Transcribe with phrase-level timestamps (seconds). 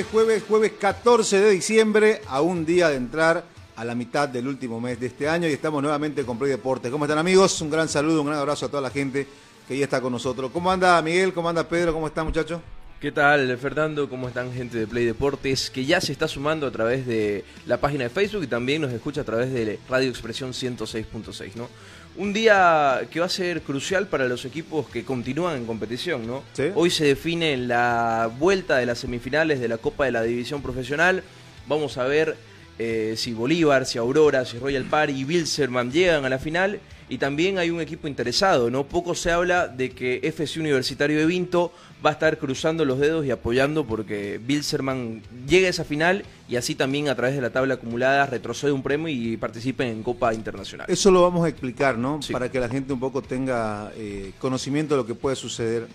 [0.00, 3.44] Jueves, jueves, jueves 14 de diciembre, a un día de entrar
[3.76, 6.90] a la mitad del último mes de este año y estamos nuevamente con Play Deportes.
[6.90, 7.60] ¿Cómo están amigos?
[7.60, 9.26] Un gran saludo, un gran abrazo a toda la gente
[9.68, 10.50] que ya está con nosotros.
[10.52, 11.34] ¿Cómo anda Miguel?
[11.34, 11.92] ¿Cómo anda Pedro?
[11.92, 12.62] ¿Cómo están muchachos?
[12.98, 14.08] ¿Qué tal, Fernando?
[14.08, 15.68] ¿Cómo están, gente de Play Deportes?
[15.68, 18.92] Que ya se está sumando a través de la página de Facebook y también nos
[18.92, 21.68] escucha a través de Radio Expresión 106.6, ¿no?
[22.16, 26.42] Un día que va a ser crucial para los equipos que continúan en competición, ¿no?
[26.52, 26.64] ¿Sí?
[26.74, 31.22] Hoy se define la vuelta de las semifinales de la Copa de la División Profesional.
[31.66, 32.36] Vamos a ver
[32.78, 36.80] eh, si Bolívar, si Aurora, si Royal Party y Bilzerman llegan a la final.
[37.10, 38.84] Y también hay un equipo interesado, ¿no?
[38.84, 41.72] Poco se habla de que FC Universitario de Vinto
[42.06, 46.54] va a estar cruzando los dedos y apoyando porque Bilzerman llegue a esa final y
[46.54, 50.32] así también a través de la tabla acumulada retrocede un premio y participe en Copa
[50.32, 50.86] Internacional.
[50.88, 52.22] Eso lo vamos a explicar, ¿no?
[52.22, 52.32] Sí.
[52.32, 55.88] Para que la gente un poco tenga eh, conocimiento de lo que puede suceder.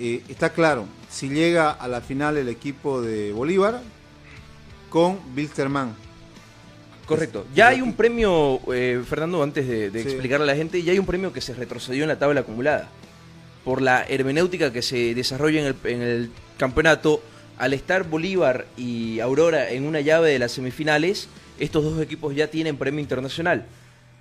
[0.00, 3.82] Eh, está claro, si llega a la final el equipo de Bolívar
[4.88, 6.05] con Bilsterman.
[7.06, 7.46] Correcto.
[7.54, 10.08] Ya hay un premio, eh, Fernando, antes de, de Sí.
[10.08, 12.88] explicarle a la gente, ya hay un premio que se retrocedió en la tabla acumulada.
[13.64, 17.22] Por la hermenéutica que se desarrolla en el, en el campeonato,
[17.58, 22.48] al estar Bolívar y Aurora en una llave de las semifinales, estos dos equipos ya
[22.48, 23.64] tienen premio internacional.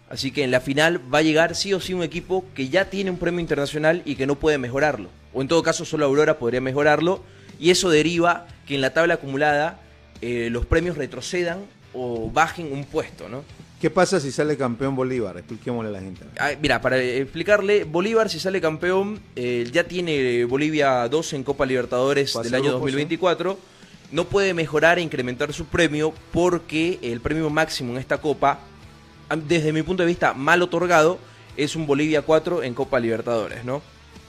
[0.09, 2.89] Así que en la final va a llegar sí o sí un equipo que ya
[2.89, 5.09] tiene un premio internacional y que no puede mejorarlo.
[5.33, 7.23] O en todo caso solo Aurora podría mejorarlo.
[7.59, 9.79] Y eso deriva que en la tabla acumulada
[10.21, 11.59] eh, los premios retrocedan
[11.95, 13.43] o bajen un puesto, ¿no?
[13.79, 15.37] ¿Qué pasa si sale campeón Bolívar?
[15.37, 16.21] Expliquémosle a la gente.
[16.39, 21.65] Ah, mira, para explicarle, Bolívar si sale campeón, eh, ya tiene Bolivia 2 en Copa
[21.65, 23.59] Libertadores del año grupos, 2024.
[24.11, 28.59] No puede mejorar e incrementar su premio porque el premio máximo en esta Copa,
[29.47, 31.19] desde mi punto de vista mal otorgado,
[31.57, 33.81] es un Bolivia 4 en Copa Libertadores, ¿no?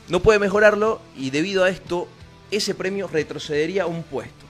[0.09, 2.09] No puede mejorarlo y debido a esto,
[2.51, 4.46] ese premio retrocedería un puesto.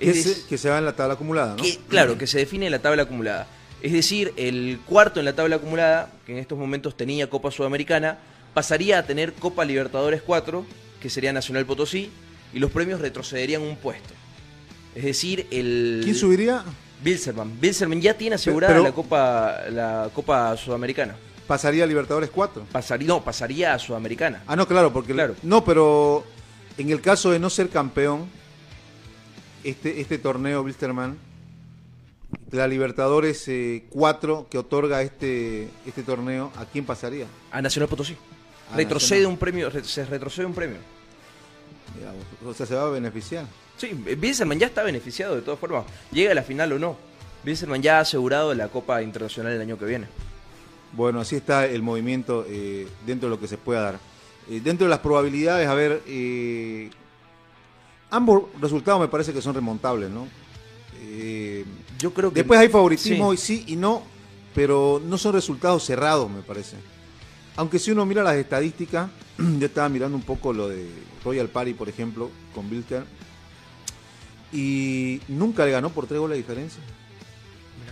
[0.00, 1.62] Que Es que se va en la tabla acumulada, ¿no?
[1.62, 3.46] que, claro, que se define en la tabla acumulada.
[3.82, 8.18] Es decir, el cuarto en la tabla acumulada, que en estos momentos tenía Copa Sudamericana,
[8.54, 10.66] pasaría a tener Copa Libertadores 4,
[11.00, 12.10] que sería Nacional Potosí,
[12.52, 14.12] y los premios retrocederían un puesto.
[14.94, 16.00] Es decir, el...
[16.02, 16.64] ¿Quién subiría?
[17.02, 17.58] Bilzerman.
[17.60, 21.16] Bilzerman ya tiene asegurada Pero- la Copa la Copa Sudamericana.
[21.46, 22.66] Pasaría a Libertadores 4.
[22.70, 24.42] Pasaría, no, pasaría a Sudamericana.
[24.46, 25.12] Ah, no, claro, porque...
[25.12, 25.34] Claro.
[25.42, 26.24] No, pero
[26.78, 28.26] en el caso de no ser campeón,
[29.64, 31.16] este, este torneo, Bilsterman,
[32.50, 33.48] la Libertadores
[33.90, 37.26] 4 que otorga este, este torneo, ¿a quién pasaría?
[37.50, 38.16] A Nacional Potosí.
[38.72, 39.32] A retrocede Nacional.
[39.32, 40.78] un premio, re- se retrocede un premio.
[42.46, 43.46] O sea, se va a beneficiar.
[43.76, 45.84] Sí, Bilzerman ya está beneficiado de todas formas.
[46.12, 46.96] Llega a la final o no.
[47.44, 50.06] Bilzerman ya ha asegurado la Copa Internacional el año que viene.
[50.92, 53.98] Bueno, así está el movimiento eh, dentro de lo que se pueda dar.
[54.50, 56.90] Eh, dentro de las probabilidades, a ver, eh,
[58.10, 60.26] ambos resultados me parece que son remontables, ¿no?
[61.02, 61.64] Eh,
[61.98, 62.36] Yo creo que.
[62.40, 63.34] después hay favoritismo Sí.
[63.34, 64.02] y sí y no,
[64.54, 66.76] pero no son resultados cerrados, me parece.
[67.56, 70.88] Aunque si uno mira las estadísticas, yo estaba mirando un poco lo de
[71.24, 73.04] Royal Party, por ejemplo, con Bilster,
[74.52, 76.82] y nunca le ganó por tres goles de diferencia.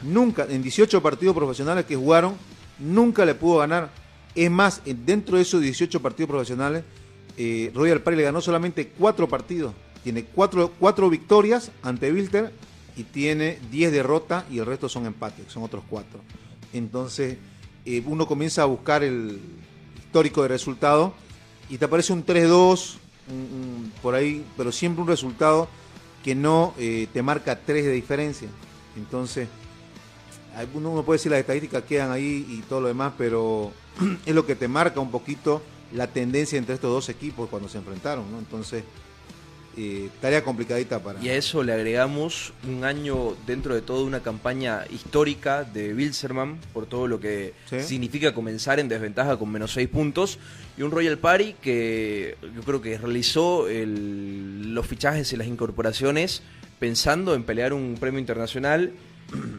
[0.02, 2.34] Nunca, en 18 partidos profesionales que jugaron,
[2.78, 3.90] nunca le pudo ganar.
[4.34, 6.84] Es más, en- dentro de esos 18 partidos profesionales,
[7.36, 9.72] eh, Royal Party le ganó solamente 4 partidos.
[10.08, 12.50] Tiene 4 cuatro victorias ante Wilter
[12.96, 16.18] y tiene 10 derrotas y el resto son empates, son otros 4.
[16.72, 17.36] Entonces,
[17.84, 19.38] eh, uno comienza a buscar el
[19.98, 21.12] histórico de resultado
[21.68, 22.96] y te aparece un 3-2
[23.28, 25.68] un- un- por ahí, pero siempre un resultado
[26.24, 28.48] que no eh, te marca 3 de diferencia.
[28.96, 29.46] Entonces,
[30.74, 33.72] uno uno puede decir las estadísticas quedan ahí y todo lo demás, pero
[34.24, 35.60] es lo que te marca un poquito
[35.92, 38.38] la tendencia entre estos dos equipos cuando se enfrentaron, ¿no?
[38.38, 38.84] Entonces,
[39.80, 41.22] eh, tarea complicadita para...
[41.22, 46.58] Y a eso le agregamos un año dentro de toda una campaña histórica de Bilzerman,
[46.72, 47.80] por todo lo que Sí.
[47.82, 50.38] significa comenzar en desventaja con menos 6 puntos,
[50.76, 56.42] y un Royal Party que yo creo que realizó el- los fichajes y las incorporaciones
[56.80, 58.92] pensando en pelear un premio internacional,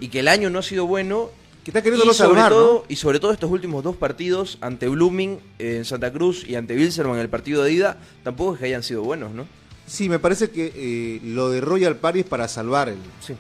[0.02, 1.30] y que el año no ha sido bueno,
[1.64, 2.84] Que está queriendo y, sobre salvar, todo, ¿no?
[2.90, 6.76] y sobre todo estos últimos dos partidos ante Blooming eh, en Santa Cruz y ante
[6.76, 9.46] Wilserman en el partido de ida, tampoco es que hayan sido buenos, ¿no?
[9.90, 13.34] Sí, me parece que eh, lo de Royal Party es para salvar el, Sí.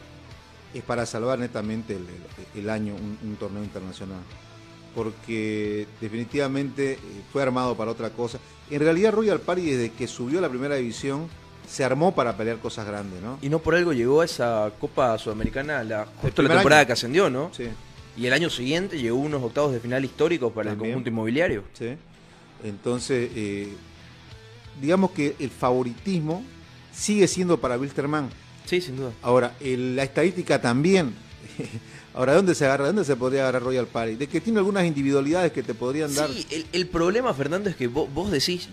[0.73, 2.01] es para salvar netamente el,
[2.55, 4.19] el- el año, un, un torneo internacional.
[4.95, 6.97] Porque definitivamente eh,
[7.31, 8.39] fue armado para otra cosa.
[8.71, 11.27] En realidad Royal Party desde que subió a la primera división
[11.67, 13.37] se armó para pelear cosas grandes, ¿no?
[13.43, 16.87] Y no por algo llegó a esa Copa Sudamericana la, justo la temporada año.
[16.87, 17.51] que ascendió, ¿no?
[17.53, 17.65] Sí,
[18.17, 20.87] Y el año siguiente llegó unos octavos de final históricos para También.
[20.89, 21.63] el conjunto inmobiliario.
[21.73, 21.89] sí.
[22.63, 23.73] Entonces, eh,
[24.81, 26.43] digamos que el favoritismo
[26.93, 28.29] sigue siendo para Wilstermann.
[28.65, 29.11] Sí, sin duda.
[29.21, 31.13] Ahora, el- la estadística también.
[32.13, 32.85] Ahora, ¿de dónde se agarra?
[32.85, 34.15] ¿De dónde se podría agarrar Royal Party?
[34.15, 36.29] De que tiene algunas individualidades que te podrían dar.
[36.29, 38.67] Sí, el, el problema, Fernando, es que vos, vos decís,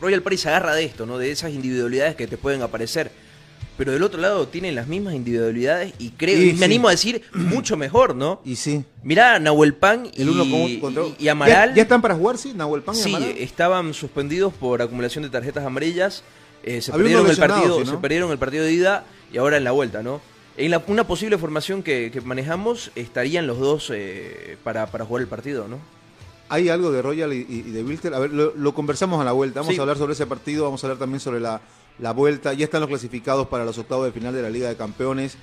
[0.00, 1.18] Royal Party se agarra de esto, ¿no?
[1.18, 3.12] De esas individualidades que te pueden aparecer.
[3.76, 6.64] Pero del otro lado tienen las mismas individualidades y creo, y me sí.
[6.64, 8.40] animo a decir, mucho mejor, ¿no?
[8.44, 10.44] Y sí, Mirá, Nahuel Pan y, el uno
[10.80, 11.70] contra y- y Amaral.
[11.70, 12.52] ¿Ya, ya están para jugar, sí?
[12.54, 13.34] Nahuel Pan y Sí, Amaral.
[13.38, 16.22] estaban suspendidos por acumulación de tarjetas amarillas.
[16.64, 19.72] eh, se perdieron el partido, se perdieron el partido de ida y ahora en la
[19.72, 20.20] vuelta, ¿no?
[20.56, 25.22] En la- una posible formación que, que manejamos estarían los dos eh, para, para jugar
[25.22, 25.78] el partido, ¿no?
[26.50, 28.12] Hay algo de Royal y, y- y de Wilter.
[28.14, 29.60] A ver, lo, lo conversamos a la vuelta.
[29.60, 29.78] Vamos Sí.
[29.78, 31.62] a hablar sobre ese partido, vamos a hablar también sobre la,
[31.98, 32.52] la vuelta.
[32.52, 35.36] Ya están los clasificados para los octavos de final de la Liga de Campeones.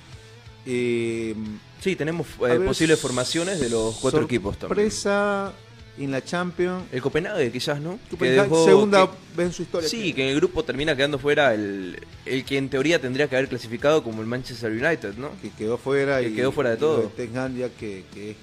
[0.66, 1.34] Eh,
[1.80, 4.90] Sí, tenemos eh, ver, posibles formaciones de los cuatro equipos también.
[4.90, 5.50] Sorpresa
[5.96, 6.84] en la Champions.
[6.92, 7.98] El Copenhague quizás, ¿no?
[8.04, 9.88] Que Copenhague, dejó- segunda que- vez en su historia.
[9.88, 13.36] sí, que en el grupo termina quedando fuera el, el que en teoría tendría que
[13.36, 15.30] haber clasificado como el Manchester United, ¿no?
[15.40, 17.10] que quedó fuera Que y quedó fuera de todo.
[17.16, 18.36] Que, que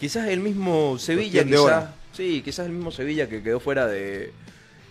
[0.00, 4.32] Quizás el mismo Sevilla, quizás, sí, quizás el mismo Sevilla que quedó fuera de,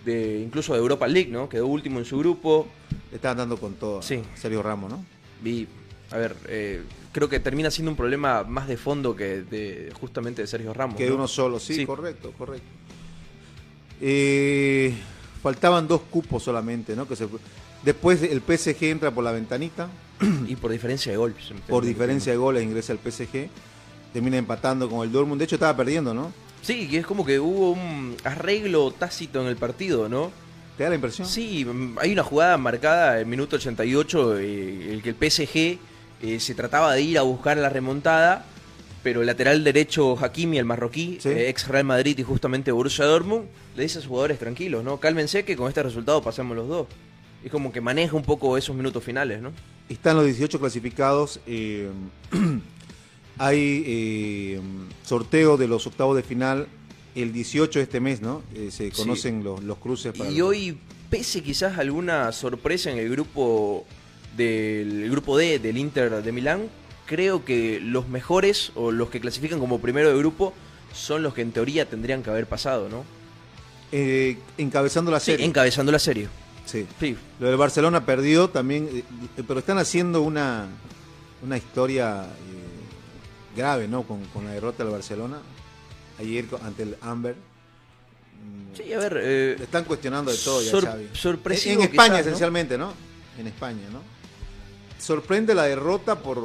[0.05, 1.47] de incluso de Europa League, ¿no?
[1.49, 2.67] Quedó último en su grupo
[3.11, 4.21] le estaban dando con todo Sí.
[4.35, 5.05] Sergio Ramos, ¿no?
[5.43, 5.67] y
[6.11, 6.81] a ver, eh,
[7.11, 10.95] creo que termina siendo un problema más de fondo que de justamente de Sergio Ramos.
[10.97, 11.15] Que de ¿no?
[11.17, 11.85] uno solo, sí, Sí.
[11.85, 12.67] correcto, correcto.
[14.01, 14.93] Eh,
[15.41, 17.07] faltaban dos cupos solamente, ¿no?
[17.07, 17.27] Que se,
[17.83, 19.89] después el PSG entra por la ventanita,
[20.47, 21.35] y por diferencia de gol.
[21.67, 23.49] por diferencia de goles ingresa el PSG,
[24.13, 26.31] termina empatando con el Dortmund, de hecho estaba perdiendo, ¿no?
[26.61, 30.31] Sí, que es como que hubo un arreglo tácito en el partido, ¿no?
[30.77, 31.27] ¿Te da la impresión?
[31.27, 35.79] Sí, mm, hay una jugada marcada en minuto 88, eh, el que el PSG
[36.23, 38.45] eh, se trataba de ir a buscar la remontada,
[39.03, 41.29] pero el lateral derecho Hakimi, el marroquí, Sí.
[41.29, 44.97] eh, ex Real Madrid y justamente Borussia Dortmund, le dice a sus jugadores tranquilos, ¿no?
[44.99, 46.87] Cálmense que con este resultado pasamos los dos.
[47.43, 49.51] Es como que maneja un poco esos minutos finales, ¿no?
[49.89, 51.39] Están los 18 clasificados.
[53.43, 54.59] hay eh,
[55.03, 56.67] sorteo de los octavos de final
[57.15, 58.41] el 18 de este mes, ¿no?
[58.55, 58.91] Eh, se Sí.
[58.91, 60.13] conocen los, los cruces.
[60.17, 60.77] Para Y los- hoy,
[61.09, 63.85] pese quizás a alguna sorpresa en el grupo
[64.37, 66.69] del grupo D del Inter de Milán,
[67.05, 70.53] creo que los mejores o los que clasifican como primero de grupo
[70.93, 73.03] son los que en teoría tendrían que haber pasado, ¿no?
[73.93, 75.45] eh, encabezando la Sí, serie.
[75.45, 76.29] encabezando la serie.
[76.65, 76.85] Sí.
[76.99, 79.03] Sí, Lo del Barcelona perdió también,
[79.47, 80.67] pero están haciendo una,
[81.43, 82.25] una historia
[83.55, 84.03] grave, ¿no?
[84.03, 85.39] Con, con la derrota del Barcelona
[86.19, 87.35] ayer ante el Amber.
[87.35, 91.09] Mm, sí a ver, eh, Le están cuestionando de todo ya, sor- Xavi.
[91.13, 92.29] sorpresivo En, en España quizás, ¿no?
[92.29, 92.93] esencialmente, ¿no?
[93.37, 94.01] En España, ¿no?
[94.99, 96.39] Sorprende la derrota por...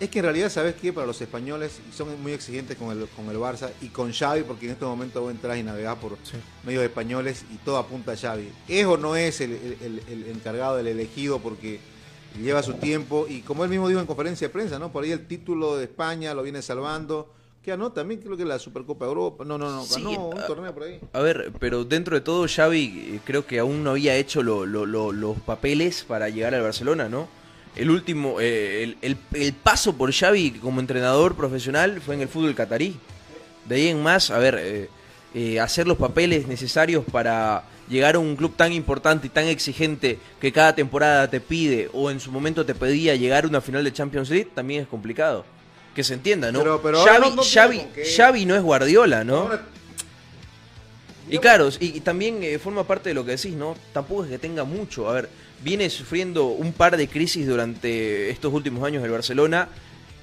[0.00, 0.92] Es que en realidad, ¿sabes qué?
[0.92, 4.42] Para los españoles, y son muy exigentes con el, con el Barça y con Xavi,
[4.44, 6.36] porque en este momento vos entras y navegás por Sí.
[6.64, 8.48] medios españoles y todo apunta a Xavi.
[8.68, 11.40] ¿Es o no es el, el- el- el encargado, del elegido?
[11.40, 11.80] Porque
[12.40, 14.92] lleva su tiempo y como él mismo dijo en conferencia de prensa, ¿no?
[14.92, 17.32] Por ahí el título de España lo viene salvando.
[17.62, 17.92] ¿Qué ganó?
[17.92, 19.44] También creo que la Supercopa de Europa.
[19.44, 19.84] No, no, no.
[19.84, 21.00] Sí, Ganó un ah, torneo por ahí.
[21.12, 22.84] A ver, pero dentro de todo, Xavi
[23.16, 26.62] eh, creo que aún no había hecho lo- lo- lo- los papeles para llegar al
[26.62, 27.28] Barcelona, ¿no?
[27.76, 32.28] El último, eh, el, el- el paso por Xavi como entrenador profesional fue en el
[32.28, 32.96] fútbol catarí.
[33.66, 34.88] De ahí en más, a ver, eh,
[35.34, 40.18] eh, hacer los papeles necesarios para llegar a un club tan importante y tan exigente
[40.40, 43.82] que cada temporada te pide o en su momento te pedía llegar a una final
[43.84, 45.44] de Champions League, también es complicado.
[45.94, 46.60] Que se entienda, ¿no?
[46.60, 48.04] Pero- pero Xavi, no- no tiene Xavi- con qué.
[48.04, 49.50] Xavi no es Guardiola, ¿no?
[51.30, 53.76] Y claro, y, y también eh, forma parte de lo que decís, ¿no?
[53.92, 55.10] Tampoco es que tenga mucho.
[55.10, 55.28] A ver,
[55.62, 59.68] viene sufriendo un par de crisis durante estos últimos años el Barcelona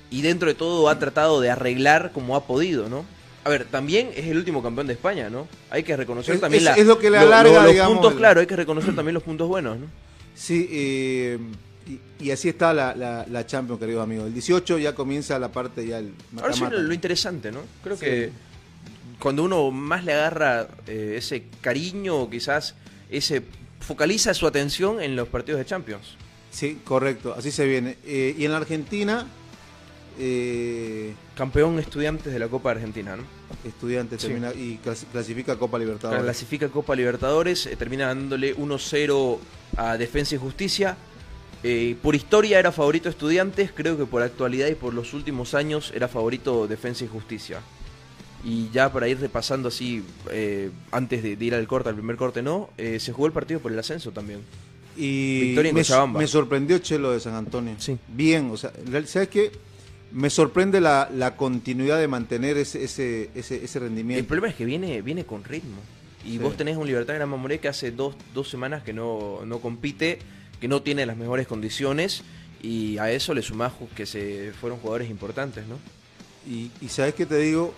[0.10, 3.06] y dentro de todo ha tratado de arreglar como ha podido, ¿no?
[3.46, 5.48] A ver, también es el último campeón de España, ¿no?
[5.70, 7.94] Hay que reconocer Es- también es- la- es lo que le lo- alarga, los digamos,
[7.94, 9.86] puntos, el- claro, hay que reconocer también los puntos buenos, ¿no?
[10.34, 11.38] Sí, eh,
[11.88, 14.28] y, y así está la, la, la Champions, queridos amigos.
[14.28, 16.12] El 18 ya comienza la parte ya el
[16.42, 17.60] Ahora sí lo, lo interesante, ¿no?
[17.84, 18.06] Creo Sí.
[18.06, 18.32] que
[19.20, 22.74] cuando uno más le agarra eh, ese cariño o quizás
[23.12, 23.44] ese
[23.80, 26.16] focaliza su atención en los partidos de Champions.
[26.50, 27.98] Sí, correcto, así se viene.
[28.06, 29.28] Eh, y en la Argentina,
[30.20, 33.24] eh, Campeón estudiantes de la Copa Argentina, ¿no?
[33.64, 34.28] Estudiantes Sí.
[34.28, 36.24] termina y clas- clasifica Copa Libertadores.
[36.24, 39.40] Clasifica Copa Libertadores, eh, termina dándole 1-0
[39.78, 40.98] a Defensa y Justicia.
[41.64, 45.92] Eh, por historia era favorito Estudiantes, creo que por actualidad y por los últimos años
[45.96, 47.60] era favorito Defensa y Justicia.
[48.44, 52.16] Y ya para ir repasando así, eh, antes de, de ir al corte, al primer
[52.18, 54.42] corte no, se jugó el partido por el ascenso también.
[54.96, 56.20] Y Victoria en me, Cochabamba.
[56.20, 57.74] me sorprendió Chelo de San Antonio.
[57.80, 57.98] Sí.
[58.08, 58.72] Bien, o sea,
[59.08, 59.52] ¿sabes qué?
[60.16, 64.26] Me sorprende la, la continuidad de mantener ese, ese, ese, ese El rendimiento.
[64.28, 65.78] problema es que viene, viene con ritmo.
[66.24, 66.38] Y Sí.
[66.38, 70.20] vos tenés un Libertad Gran Mamoré que hace dos, dos semanas que no, no compite,
[70.62, 72.24] que no tiene las mejores condiciones.
[72.64, 75.76] Y a eso le sumás que se fueron jugadores importantes, ¿no?
[76.50, 77.74] Y, y ¿sabes qué te digo?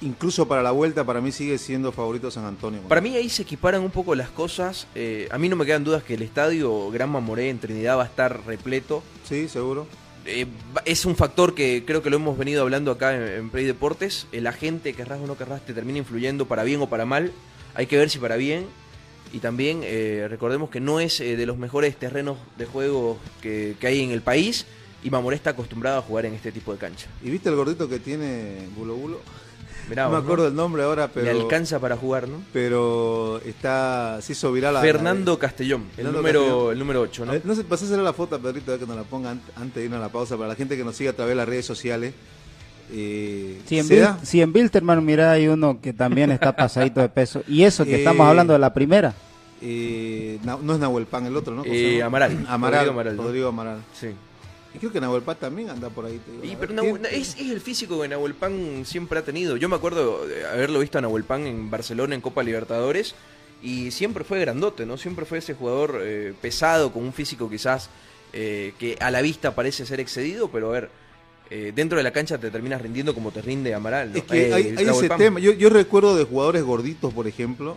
[0.00, 2.82] Incluso para la vuelta, para mí sigue siendo favorito San Antonio.
[2.82, 4.86] Para mí ahí se equiparan un poco las cosas.
[4.94, 8.02] Eh, a mí no me quedan dudas que el estadio Gran Mamoré en Trinidad va
[8.04, 9.02] a estar repleto.
[9.28, 9.86] Sí, seguro.
[10.24, 10.46] Eh,
[10.84, 14.26] es un factor que creo que lo hemos venido hablando acá en, Play Deportes.
[14.32, 17.32] El agente, querrás o no querrás, te termina influyendo para bien o para mal.
[17.74, 18.66] Hay que ver si para bien.
[19.32, 23.76] Y también eh, recordemos que no es eh, de los mejores terrenos de juego que,
[23.78, 24.66] que hay en el país.
[25.02, 27.06] Y Mamoré está acostumbrado a jugar en este tipo de cancha.
[27.22, 29.20] ¿Y viste el gordito que tiene Bulo Bulo?
[29.88, 31.24] Mirá no me acuerdo el nombre ahora, pero.
[31.24, 32.42] Le alcanza para jugar, ¿no?
[32.52, 34.18] Pero está.
[34.20, 34.74] Se hizo viral.
[34.74, 36.72] la- Fernando Castellón, el Fernando número, Castellón.
[36.72, 37.32] el número 8, A ¿no?
[37.32, 39.40] ver, No sé, pasásela la foto a Pedrito, a ver que nos la ponga ant-
[39.56, 40.36] antes de irnos a la pausa.
[40.36, 42.12] Para la gente que nos sigue a través de las redes sociales.
[42.90, 44.18] Eh, Si en, ¿se Bil- da?
[44.22, 44.52] si en
[45.02, 47.42] mira, hay uno que también está pasadito de peso.
[47.46, 49.14] Y eso que Eh, estamos hablando de la primera.
[49.60, 51.62] Eh, no es Nahuel Pan el otro, ¿no?
[51.62, 52.02] ¿Cómo se Eh?
[52.02, 52.46] Amaral.
[52.48, 52.78] Amaral.
[52.86, 53.22] Rodrigo Amaral, ¿no?
[53.24, 53.78] Rodrigo Amaral.
[53.92, 54.08] Sí.
[54.78, 56.20] Y creo que Nahuel Pan también anda por ahí.
[56.24, 56.44] te digo.
[56.44, 59.56] Y, pero Nahuel- es, es el físico que Nahuel Pan siempre ha tenido.
[59.56, 63.14] Yo me acuerdo de haberlo visto a Nahuel Pan en Barcelona en Copa Libertadores
[63.62, 64.96] y siempre fue grandote, ¿no?
[64.96, 67.90] Siempre fue ese jugador eh, pesado, con un físico quizás
[68.32, 70.90] eh, que a la vista parece ser excedido, pero a ver,
[71.50, 74.18] eh, dentro de la cancha te terminas rindiendo como te rinde Amaral, ¿no?
[74.18, 75.18] Es que Eh, hay, hay Nahuel ese Pan.
[75.18, 75.40] tema.
[75.40, 77.74] Yo, yo recuerdo de jugadores gorditos, por ejemplo,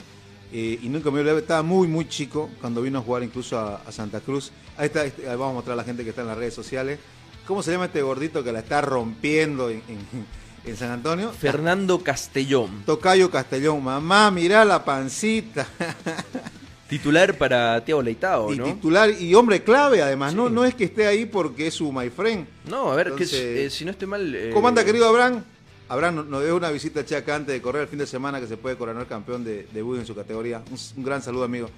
[0.51, 3.77] eh, y nunca me olvidé, estaba muy, muy chico cuando vino a jugar incluso a,
[3.77, 4.51] a Santa Cruz.
[4.77, 6.53] Ahí está, este, ahí vamos a mostrar a la gente que está en las redes
[6.53, 6.99] sociales.
[7.47, 10.25] ¿Cómo se llama este gordito que la está rompiendo en, en-
[10.63, 11.31] en San Antonio?
[11.31, 15.67] Fernando Castellón, Tocayo Castellón, mamá, mirá la pancita.
[16.87, 18.65] titular para Tiago Leitao, y ¿no?
[18.65, 20.33] titular y hombre clave, además.
[20.35, 20.53] No, Sí.
[20.53, 22.45] no es que esté ahí porque es su my friend.
[22.69, 24.35] No, a ver, que eh, si no estoy mal...
[24.35, 25.43] eh, ¿Cómo anda, querido Abraham?
[25.91, 28.47] Abraham nos- dio una visita che, acá antes de correr el fin de semana que
[28.47, 30.63] se puede coronar campeón de, de Budo en su categoría.
[30.71, 31.69] Un, un gran saludo, amigo.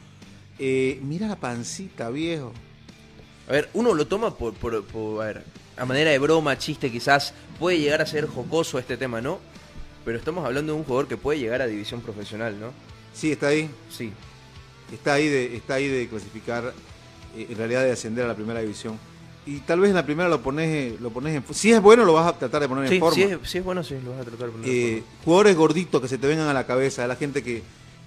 [0.60, 2.53] Eh, mira la pancita, viejo.
[3.48, 5.43] A ver, uno lo toma por, por, por- a ver,
[5.77, 9.39] a manera de broma, chiste, quizás puede llegar a ser jocoso este tema, ¿no?
[10.05, 12.72] Pero estamos hablando de un jugador que puede llegar a división profesional, ¿no?
[13.15, 13.67] Sí, está ahí.
[13.89, 14.12] Sí.
[14.93, 16.72] Está ahí de, está ahí de clasificar,
[17.36, 19.00] eh, en realidad de ascender a la primera división.
[19.45, 21.43] Y tal vez en la primera lo pones, lo pones en...
[21.53, 23.15] Si es bueno, lo vas a tratar de poner Sí, en forma.
[23.15, 25.23] sí es, sí es bueno, sí, lo vas a tratar de poner en Eh, forma.
[25.25, 27.62] jugadores gorditos que se te vengan a la cabeza, de la gente que,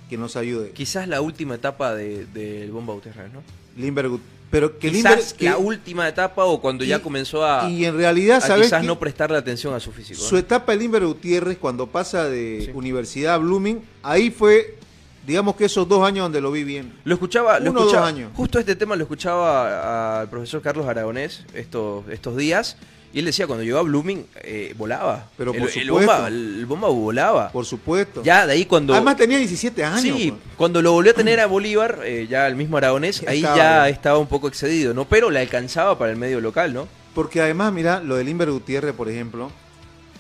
[0.09, 0.71] que nos ayude.
[0.71, 3.43] Quizás la última etapa del de, Bomba Uterra, ¿no?
[3.77, 4.23] Limbergut.
[4.51, 7.97] Pero que quizás Limber- que- la última etapa o cuando ya comenzó a, y en
[7.97, 10.23] realidad, ¿sabes quizás no prestarle atención a su físico.
[10.23, 10.27] ¿no?
[10.29, 12.71] Su etapa de Limber Gutiérrez, cuando pasa de Sí.
[12.73, 14.79] universidad a Blooming, ahí fue,
[15.27, 16.93] digamos que esos dos años donde lo vi bien.
[17.05, 18.31] Lo escuchaba, lo Uno dos años.
[18.35, 22.77] justo este tema lo escuchaba al profesor Carlos Aragonés estos, estos días
[23.13, 25.29] y él decía cuando llegó a Blooming eh, volaba.
[25.39, 26.13] Pero el, por el supuesto.
[26.13, 27.49] bomba, el bomba volaba.
[27.51, 28.23] Por supuesto.
[28.23, 30.01] Ya de ahí cuando Además tenía 17 años.
[30.03, 30.43] sí, pues.
[30.57, 33.89] cuando lo volvió a tener a Bolívar, eh, ya el mismo Aragonés, ahí estaba, ya
[33.89, 35.07] estaba un poco excedido, ¿no?
[35.07, 36.89] Pero le alcanzaba para el medio local, ¿no?
[37.15, 39.51] Porque además, mira, lo de Limber Gutiérrez, por ejemplo,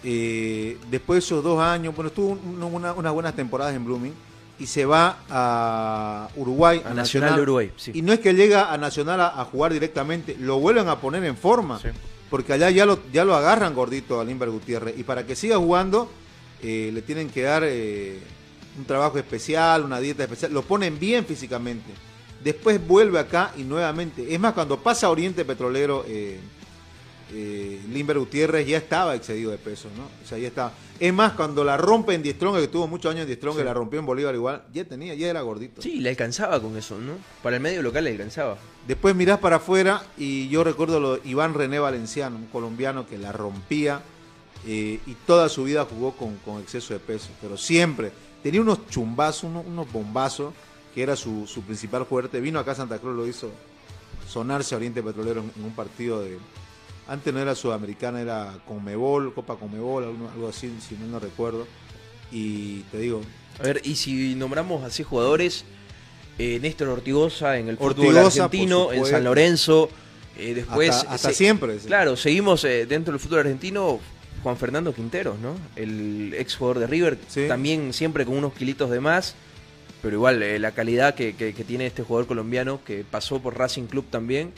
[0.02, 4.14] eh, después de esos dos años, bueno, estuvo un- una- unas buenas temporadas en Blooming
[4.58, 7.92] y se va a Uruguay, A Nacional de Uruguay, sí.
[7.94, 11.24] Y no es que llega a Nacional a, a jugar directamente, lo vuelven a poner
[11.24, 11.78] en forma.
[11.78, 11.88] Sí.
[12.28, 14.98] Porque allá ya lo, ya lo agarran gordito a Limber Gutiérrez.
[14.98, 16.10] Y para que siga jugando,
[16.60, 18.18] eh, le tienen que dar eh,
[18.76, 20.52] un trabajo especial, una dieta especial.
[20.52, 21.92] Lo ponen bien físicamente.
[22.42, 24.34] Después vuelve acá y nuevamente.
[24.34, 26.40] Es más, cuando pasa a Oriente Petrolero, eh,
[27.32, 30.04] eh, Limber Gutiérrez ya estaba excedido de peso, ¿no?
[30.24, 30.72] O sea, ya estaba.
[31.00, 33.62] Es más, cuando la rompe en Diestronga, que tuvo muchos años en Diestronga, Sí.
[33.62, 35.82] y la rompió en Bolívar igual, ya tenía, ya era gordito.
[35.82, 37.14] Sí, le alcanzaba con eso, ¿no?
[37.42, 38.56] Para el medio local le alcanzaba.
[38.86, 43.18] Después mirás para afuera y yo recuerdo lo de Iván René Valenciano, un colombiano que
[43.18, 44.00] la rompía
[44.66, 48.86] eh, y toda su vida jugó con, con exceso de peso, pero siempre tenía unos
[48.88, 50.54] chumbazos, unos, unos bombazos,
[50.94, 52.40] que era su, su principal fuerte.
[52.40, 53.50] Vino acá a Santa Cruz, lo hizo
[54.28, 56.38] sonarse a Oriente Petrolero en, en un partido de...
[57.08, 61.66] Antes no era sudamericana, era Conmebol, Copa Conmebol, algo, algo así, si no, no recuerdo.
[62.32, 63.22] Y te digo,
[63.60, 65.64] A ver, y si nombramos así jugadores,
[66.38, 69.06] eh, Néstor Ortigosa en el fútbol Ortigosa, argentino, en.
[69.06, 69.88] San Lorenzo,
[70.38, 71.86] Eh, después, Hasta- hasta se- siempre, sí.
[71.86, 73.98] Claro, seguimos eh, dentro del fútbol argentino.
[74.42, 75.56] Juan Fernando Quinteros, ¿no?
[75.76, 77.46] El ex jugador de River, Sí.
[77.48, 79.34] también siempre con unos kilitos de más,
[80.02, 83.56] pero igual eh, la calidad que, que- que tiene este jugador colombiano que pasó por
[83.58, 84.52] Racing Club también.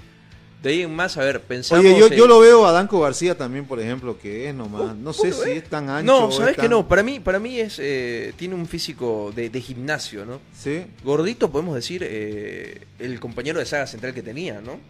[0.62, 1.84] De ahí en más, a ver, pensamos.
[1.84, 4.96] Oye, yo, en- yo lo veo a Danco García también, por ejemplo, que es nomás.
[4.96, 6.04] No sé ¿Vos lo si es tan ancho.
[6.12, 6.88] No, sabes es que tan- no.
[6.88, 10.40] Para mí, para mí es eh, tiene un físico de, de gimnasio, ¿no?
[10.58, 14.80] Sí, Gordito, podemos decir, eh, el compañero de saga central que tenía, ¿no?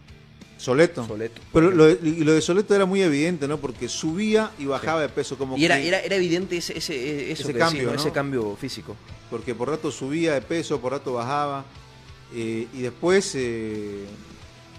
[0.56, 1.06] Soleto.
[1.06, 1.40] Soleto.
[1.52, 3.58] Pero lo, lo de Soleto era muy evidente, ¿no?
[3.58, 7.30] Porque subía y bajaba de peso como Y era, que- era, era evidente ese, ese,
[7.30, 7.94] eso Ese que cambio, decís, ¿no?
[7.94, 8.00] ¿no?
[8.00, 8.96] ese cambio físico.
[9.30, 11.64] porque por rato subía de peso, por rato bajaba.
[12.34, 14.04] eh, y después, eh,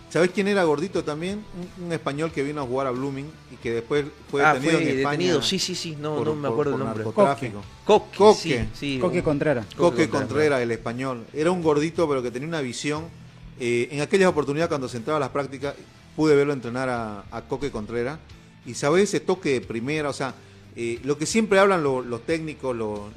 [0.10, 1.44] ¿sabés quién era gordito también?
[1.80, 4.80] Un, un español que vino a jugar a Blooming y que después fue ah, detenido
[4.80, 5.18] fue en España.
[5.18, 7.04] detenido, sí, sí, sí, no, por- no me acuerdo por el nombre.
[7.06, 7.62] narcotráfico.
[7.86, 8.39] Coque, Coque.
[8.39, 8.98] sí, sí.
[9.00, 9.66] Coque Contreras.
[9.75, 11.25] Coque Contreras, el español.
[11.34, 13.06] Era un gordito, pero que tenía una visión.
[13.60, 15.75] Eh, en aquellas oportunidades, cuando se entraba a las prácticas,
[16.16, 18.20] pude verlo entrenar a, a Coque Contreras.
[18.66, 20.34] Y sabés ese toque de primera, o sea,
[20.75, 23.10] eh, lo que siempre hablan lo- los técnicos, lo-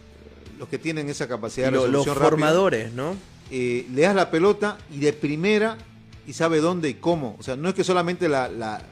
[0.58, 3.16] los que tienen esa capacidad de lo- los resolución rápida, formadores, ¿no?
[3.50, 5.76] eh, le das la pelota y de primera
[6.26, 7.36] y sabe dónde y cómo.
[7.38, 8.82] O sea, no es que solamente la, la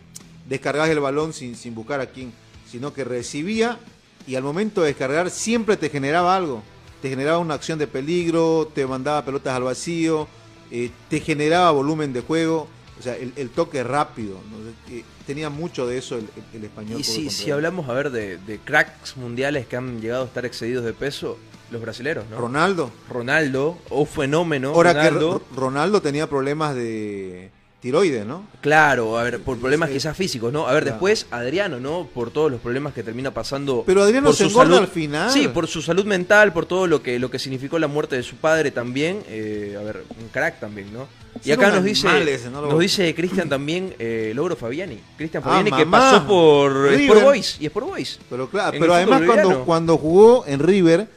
[0.49, 2.33] descargas el balón sin, sin buscar a quién,
[2.71, 3.79] sino que recibía
[4.27, 6.63] y al momento de descargar siempre te generaba algo.
[7.03, 10.29] Te generaba una acción de peligro, te mandaba pelotas al vacío,
[10.71, 12.69] eh, te generaba volumen de juego.
[12.99, 14.35] O sea, el, el toque rápido.
[14.51, 14.95] ¿no?
[14.95, 17.01] Eh, tenía mucho de eso el, el- el español.
[17.01, 20.45] Y si, si hablamos, a ver, de, de cracks mundiales que han llegado a estar
[20.45, 21.39] excedidos de peso,
[21.71, 22.39] los brasileros, ¿no?
[22.39, 22.91] Ronaldo.
[23.09, 25.39] Ronaldo, o fenómeno, Ahora Ronaldo.
[25.49, 27.51] que Ro- Ronaldo tenía problemas de
[27.81, 28.45] tiroides, ¿no?
[28.61, 29.95] Claro, a ver, por problemas Sí.
[29.95, 30.69] quizás físicos, ¿no?
[30.69, 30.97] A ver, Claro.
[30.97, 32.09] después Adriano, ¿no?
[32.13, 33.85] Por todos los problemas que termina pasando.
[33.87, 35.31] Pero Adriano por se su engorda salud- al final.
[35.31, 38.23] Sí, por su salud mental, por todo lo que lo que significó la muerte de
[38.23, 39.23] su padre también.
[39.29, 41.07] eh, a ver, un crack también, ¿no?
[41.43, 45.01] Y acá un nos dice, ese, no lo- nos dice Cristian también, eh, Logro Fabiani.
[45.17, 46.89] Cristian Ah, Fabiani que pasó por.
[46.93, 47.57] Sport Boys.
[47.61, 48.19] Y Sport Boys.
[48.29, 51.09] Pero claro, pero además cuando, cuando jugó en River,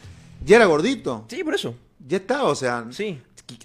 [0.46, 1.26] ya era gordito.
[1.30, 1.76] Sí, por eso.
[2.06, 3.20] Ya estaba, o sea, Sí.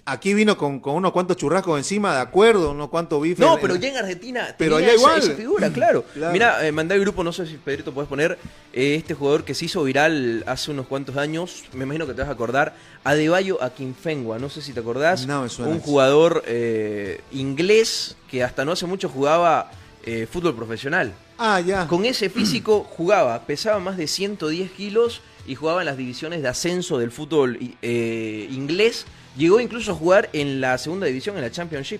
[0.05, 3.39] aquí vino con, con unos cuantos churrascos encima, de acuerdo, unos cuantos bifes.
[3.39, 5.19] No, en- pero ya en Argentina Pero allá esa, igual.
[5.19, 6.03] esa figura, claro.
[6.13, 6.31] Claro.
[6.33, 8.37] Mira, eh, mandé al grupo, no sé si Pedrito puedes poner,
[8.73, 12.21] eh, este jugador que se hizo viral hace unos cuantos años, me imagino que te
[12.21, 15.25] vas a acordar, Adebayo Akinfenwa, no sé si te acordás.
[15.27, 19.71] No, me suena Un jugador eh, inglés que hasta no hace mucho jugaba
[20.05, 21.13] eh, fútbol profesional.
[21.37, 21.87] Ah, ya.
[21.87, 26.47] Con ese físico jugaba, pesaba más de 110 kilos y jugaba en las divisiones de
[26.47, 29.05] ascenso del fútbol eh, inglés.
[29.35, 31.99] Llegó incluso a jugar en la segunda división, en la Championship.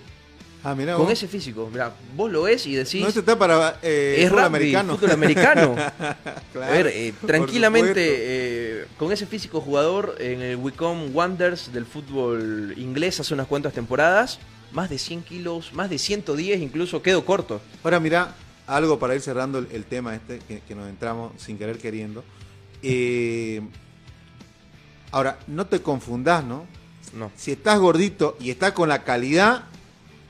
[0.62, 1.12] Ah, mirá Con vos.
[1.12, 1.68] ese físico.
[1.72, 3.00] Mirá, vos lo ves y decís.
[3.00, 4.94] No, está para eh, es fútbol rugby, americano.
[4.96, 5.76] fútbol americano.
[6.52, 11.86] Claro, a ver, eh, tranquilamente, eh, con ese físico jugador en el Wycombe Wanderers del
[11.86, 14.38] fútbol inglés hace unas cuantas temporadas,
[14.72, 17.60] más de 100 kilos, más de 110 incluso, quedó corto.
[17.82, 18.34] Ahora mira,
[18.66, 22.22] algo para ir cerrando el, el tema este, que, que nos entramos sin querer queriendo.
[22.82, 23.60] Eh,
[25.12, 26.66] ahora, no te confundas, ¿no?
[27.12, 27.32] No.
[27.34, 29.64] si estás gordito y estás con la calidad,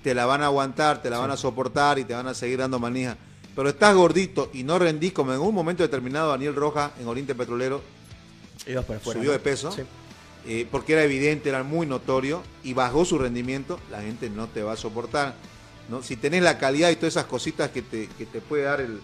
[0.02, 2.58] te la van a aguantar, te la van a soportar y te van a seguir
[2.58, 3.18] dando manija.
[3.54, 7.34] Pero estás gordito y no rendís, como en un momento determinado Daniel Rojas en Oriente
[7.34, 7.82] Petrolero
[8.66, 9.20] Ibas para afuera.
[9.20, 9.82] subió de peso, Sí.
[10.46, 14.62] eh, porque era evidente, era muy notorio y bajó su rendimiento, la gente no te
[14.62, 15.34] va a soportar.
[15.90, 16.02] ¿no?
[16.02, 19.00] Si tenés la calidad y todas esas cositas que te, que te puede dar el,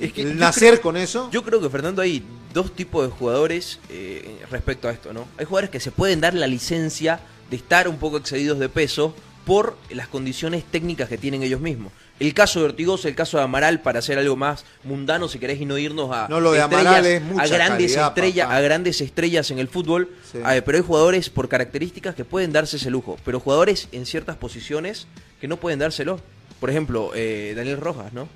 [0.00, 2.22] Es que nacer creo- con eso, Yo creo que, Fernando, hay
[2.54, 5.26] dos tipos de jugadores eh, respecto a esto, ¿no?
[5.38, 9.14] Hay jugadores que se pueden dar la licencia de estar un poco excedidos de peso
[9.44, 11.92] por las condiciones técnicas que tienen ellos mismos.
[12.20, 15.58] El caso de Ortigosa, el caso de Amaral, para hacer algo más mundano, si querés,
[15.60, 18.46] y no irnos a, No, lo de estrellas, Amaral es mucha a grandes calidad, estrellas,
[18.46, 18.56] papá.
[18.56, 20.10] a grandes estrellas en el fútbol.
[20.30, 20.38] Sí.
[20.38, 24.36] Eh, pero hay jugadores por características que pueden darse ese lujo, pero jugadores en ciertas
[24.36, 25.06] posiciones
[25.40, 26.20] que no pueden dárselo.
[26.60, 28.28] Por ejemplo, eh, Daniel Rojas, ¿no?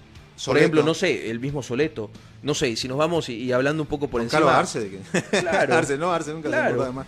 [0.45, 2.11] Por ejemplo, no sé, el mismo Soleto.
[2.43, 4.41] No sé, si nos vamos y, y hablando un poco por con encima.
[4.41, 4.81] Carlos Arce.
[4.81, 5.75] de que- Claro.
[5.79, 6.69] Arce, no, Arce nunca se Claro.
[6.71, 7.07] engorda además.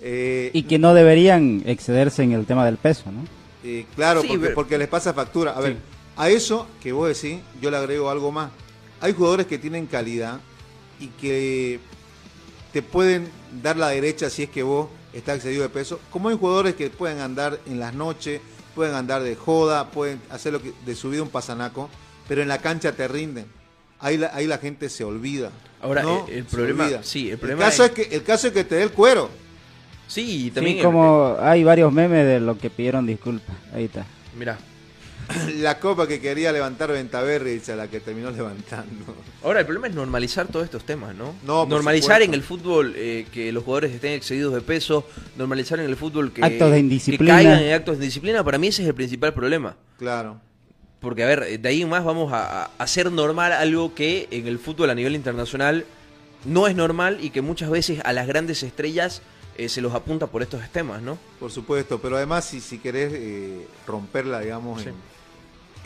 [0.00, 3.24] Eh, Y que no deberían excederse en el tema del peso, ¿no?
[3.64, 5.52] Eh, claro, Sí, porque, pero- porque les pasa factura.
[5.52, 5.78] A ver, Sí.
[6.16, 8.50] a eso que vos decís, yo le agrego algo más.
[9.00, 10.38] Hay jugadores que tienen calidad
[11.00, 11.80] y que
[12.72, 13.28] te pueden
[13.62, 15.98] dar la derecha si es que vos estás excedido de peso.
[16.10, 18.40] Como hay jugadores que pueden andar en las noches,
[18.74, 21.88] pueden andar de joda, pueden hacer lo que de su vida un pasanaco,
[22.28, 23.46] pero en la cancha te rinden.
[24.00, 25.50] Ahí la, ahí la gente se olvida.
[25.80, 26.26] Ahora, ¿no?
[26.28, 27.02] eh, el problema- olvida.
[27.02, 29.28] sí, el problema caso es- es que el caso es que te dé el cuero.
[30.06, 30.76] Sí, y también.
[30.78, 33.56] Sí, como hay varios memes de lo que pidieron disculpas.
[33.74, 34.06] Ahí está.
[34.38, 34.56] mira,
[35.58, 39.14] La copa que quería levantar Ventaverri y se la que terminó levantando.
[39.42, 41.34] ahora el problema es normalizar todos estos temas, ¿no?
[41.44, 42.24] No, por normalizar supuesto.
[42.24, 46.32] en el fútbol eh, que los jugadores estén excedidos de peso, normalizar en el fútbol
[46.32, 47.34] que, Actos de que indisciplina.
[47.34, 48.42] caigan en actos de indisciplina.
[48.42, 49.76] Para mí ese es el principal problema.
[49.98, 50.40] Claro.
[51.00, 54.46] Porque, a ver, de ahí en más vamos a, a hacer normal algo que en
[54.48, 55.84] el fútbol a nivel internacional
[56.44, 59.22] no es normal y que muchas veces a las grandes estrellas
[59.56, 61.18] eh, se los apunta por estos temas, ¿no?
[61.40, 64.88] Por supuesto, pero además si, si querés eh, romperla, digamos, Sí.
[64.88, 64.94] en,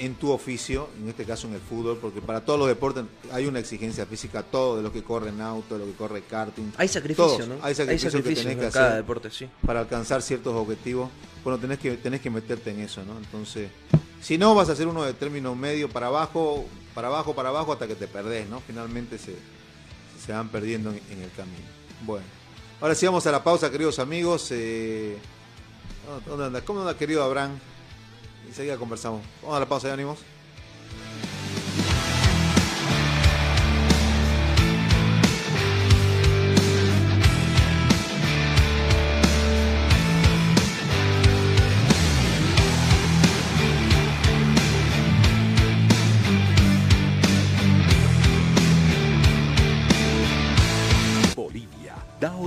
[0.07, 3.46] en tu oficio, en este caso en el fútbol, porque para todos los deportes hay
[3.46, 6.72] una exigencia física, todo de lo que corre en auto, de lo que corre karting.
[6.79, 7.55] Hay sacrificio, todos, ¿no?
[7.62, 9.48] Hay sacrificio, que tenés en que cada hacer deporte, sí.
[9.66, 11.11] para alcanzar ciertos objetivos.
[11.45, 13.19] Bueno, tenés que, tenés que meterte en eso, ¿no?
[13.19, 13.71] Entonces,
[14.21, 17.73] si no, vas a hacer uno de término medio para abajo, para abajo, para abajo,
[17.73, 18.61] hasta que te perdés, ¿no?
[18.61, 19.35] Finalmente se,
[20.25, 21.67] se van perdiendo en, el camino.
[22.03, 22.27] Bueno,
[22.81, 24.49] ahora sí vamos a la pausa, queridos amigos.
[24.53, 25.19] Eh,
[26.27, 26.61] ¿Dónde anda?
[26.65, 27.59] ¿Cómo anda, querido Abraham?
[28.47, 29.23] Enseguida conversamos.
[29.41, 30.19] Vamos a la pausa, ya venimos.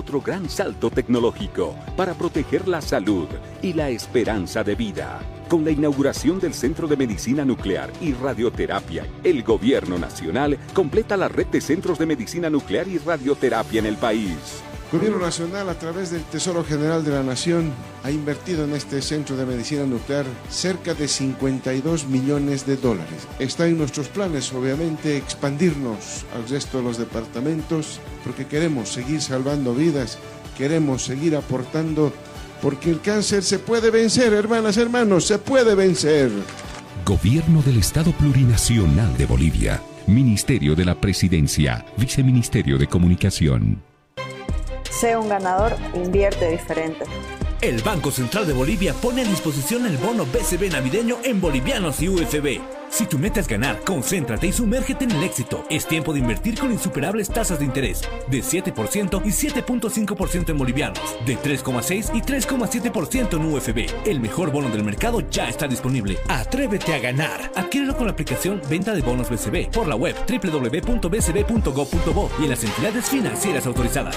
[0.06, 3.28] Otro gran salto tecnológico para proteger la salud
[3.64, 5.20] y la esperanza de vida.
[5.50, 11.28] Con la inauguración del Centro de Medicina Nuclear y Radioterapia, el Gobierno Nacional completa la
[11.28, 14.62] red de centros de medicina nuclear y radioterapia en el país.
[14.96, 19.36] Gobierno Nacional, a través del Tesoro General de la Nación, ha invertido en este centro
[19.36, 23.28] de medicina nuclear cerca de 52 millones de dólares.
[23.38, 29.76] Está en nuestros planes, obviamente, expandirnos al resto de los departamentos, porque queremos seguir salvando
[29.76, 30.18] vidas,
[30.58, 32.14] queremos seguir aportando,
[32.62, 36.32] porque el cáncer se puede vencer, hermanas, hermanos, se puede vencer.
[37.06, 39.82] Gobierno del Estado Plurinacional de Bolivia.
[40.08, 41.86] Ministerio de la Presidencia.
[41.98, 43.95] Viceministerio de Comunicación.
[45.00, 47.04] Sé un ganador, invierte diferente.
[47.60, 52.08] El Banco Central de Bolivia pone a disposición el bono BCB navideño en bolivianos y
[52.08, 52.62] UFB.
[52.90, 55.66] Si tu meta es ganar, concéntrate y sumérgete en el éxito.
[55.70, 61.00] Es tiempo de invertir con insuperables tasas de interés de 7% y 7.5% en bolivianos,
[61.26, 64.08] de 3,6 y 3,7% en UFB.
[64.08, 66.18] El mejor bono del mercado ya está disponible.
[66.30, 67.52] Atrévete a ganar.
[67.56, 71.02] Adquiérelo con la aplicación Venta de Bonos BCB por la web www.bcb.gov.bo
[72.40, 74.16] y en las entidades financieras autorizadas.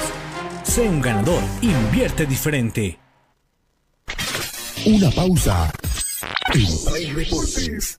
[0.68, 1.42] Sé un ganador.
[1.62, 2.98] Invierte diferente.
[4.84, 5.72] Una pausa.
[6.52, 7.98] En Play Deportes.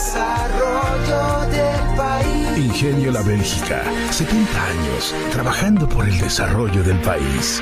[0.00, 2.58] desarrollo del país.
[2.58, 7.60] Ingenio La Bélgica, 70 años trabajando por el desarrollo del país.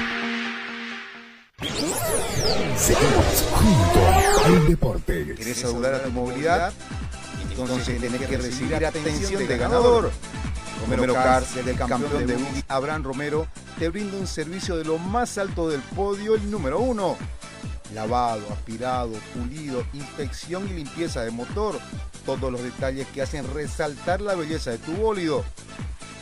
[2.77, 5.35] Seguimos junto al deporte.
[5.35, 6.72] ¿Querés asegurar a tu movilidad?
[7.51, 10.12] Entonces tenés que recibir atención de ganador.
[10.81, 13.48] Romero Cars, del campeón de buggy Abraham Romero,
[13.81, 17.16] te brinda un servicio de lo más alto del podio, el número uno.
[17.94, 21.79] Lavado, aspirado, pulido, inspección y limpieza de motor.
[22.27, 25.44] Todos los detalles que hacen resaltar la belleza de tu bólido.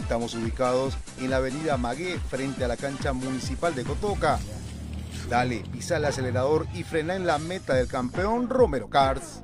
[0.00, 4.38] Estamos ubicados en la avenida Magué, frente a la cancha municipal de Cotoca.
[5.28, 9.40] Dale, pisa el acelerador y frena en la meta del campeón Romero Cars.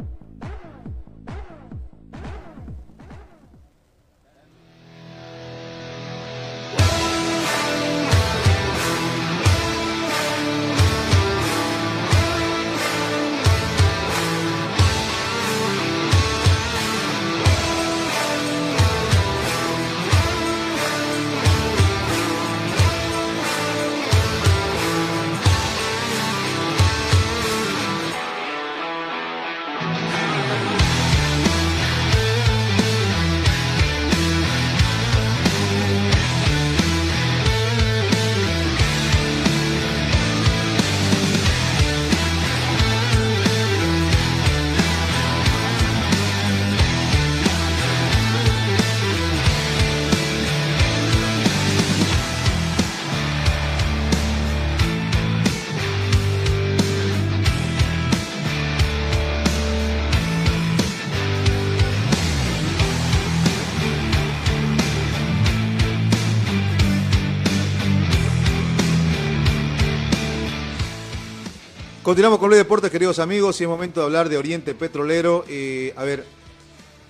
[72.13, 75.47] Continuamos con los deportes, queridos amigos, y es momento de hablar de Oriente Petrolero.
[75.49, 76.27] Eh, a ver,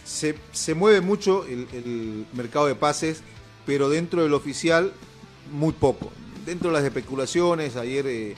[0.05, 3.21] se, se mueve mucho el, el mercado de pases,
[3.67, 4.93] pero dentro del oficial,
[5.51, 6.13] muy poco.
[6.47, 8.35] Dentro de las especulaciones, ayer eh,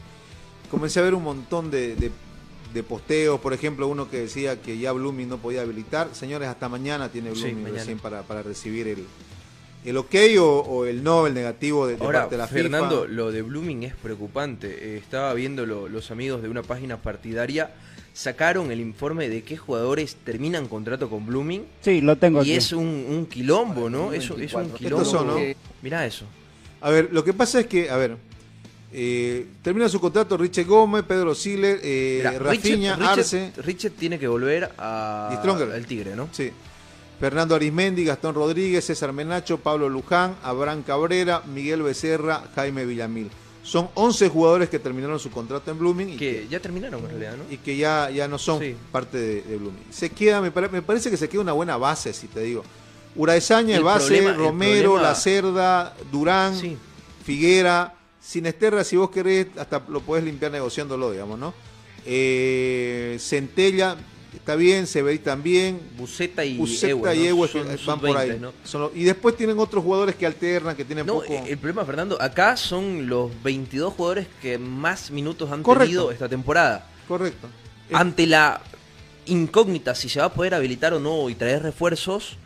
[0.70, 2.10] comencé a ver un montón de, de-
[2.72, 6.14] de posteos, por ejemplo, uno que decía que ya Blooming no podía habilitar.
[6.14, 7.78] Señores, hasta mañana tiene Sí, Blooming mañana.
[7.80, 9.04] recién para, para recibir el,
[9.84, 13.02] el ok o, o el no, el negativo de, de Ahora, parte de la Fernando,
[13.02, 13.12] FIFA.
[13.12, 14.68] lo de Blooming es preocupante.
[14.80, 17.70] Eh, estaba viendo lo- los amigos de una página partidaria.
[18.12, 21.64] Sacaron el informe de qué jugadores terminan contrato con Blooming.
[21.80, 22.52] Sí, lo tengo Y aquí.
[22.54, 24.12] es un, un quilombo, ¿no?
[24.12, 24.74] Eso es un 24.
[24.76, 25.04] quilombo.
[25.04, 26.24] Son, Mirá eso.
[26.80, 28.16] A ver, lo que pasa es que, a ver,
[28.92, 34.28] eh, termina su contrato Richie Gómez, Pedro Siler, eh, Rafinha, Richard- Arce, Richard- tiene que
[34.28, 35.30] volver a
[35.74, 36.28] al Tigre, ¿no?
[36.30, 36.52] sí,
[37.20, 43.30] Fernando Arismendi, Gastón Rodríguez, César Menacho, Pablo Luján, Abraham Cabrera, Miguel Becerra, Jaime Villamil.
[43.62, 47.36] Son 11 jugadores que terminaron su contrato en Blooming y Que ya terminaron en realidad,
[47.38, 47.44] ¿no?
[47.50, 48.76] y que ya, ya no son Sí.
[48.92, 49.84] parte de, de Blooming.
[49.90, 52.62] Se queda, me, pare- me parece que se queda una buena base, si te digo.
[53.16, 56.76] Uraesaña, El base, problema- Romero, problema- La Cerda, Durán, Sí.
[57.24, 61.54] Figuera, Sinesterra, si vos querés, hasta lo podés limpiar negociándolo, digamos, ¿no?
[62.04, 63.96] Eh, Centella,
[64.36, 67.24] está bien, Severí también, Buceta y Uceta Ewe, y ¿no?
[67.44, 68.30] Ewe Son van por ahí.
[68.30, 68.52] sub-20, ¿no?
[68.64, 71.32] Son los- y después tienen otros jugadores que alternan, que tienen No, poco...
[71.32, 75.84] eh, el problema, Fernando, acá son los 22 jugadores que más minutos han Correcto.
[75.84, 76.86] tenido esta temporada.
[77.08, 77.48] Correcto.
[77.90, 78.60] Eh, Ante la
[79.26, 82.36] incógnita si se va a poder habilitar o no y traer refuerzos,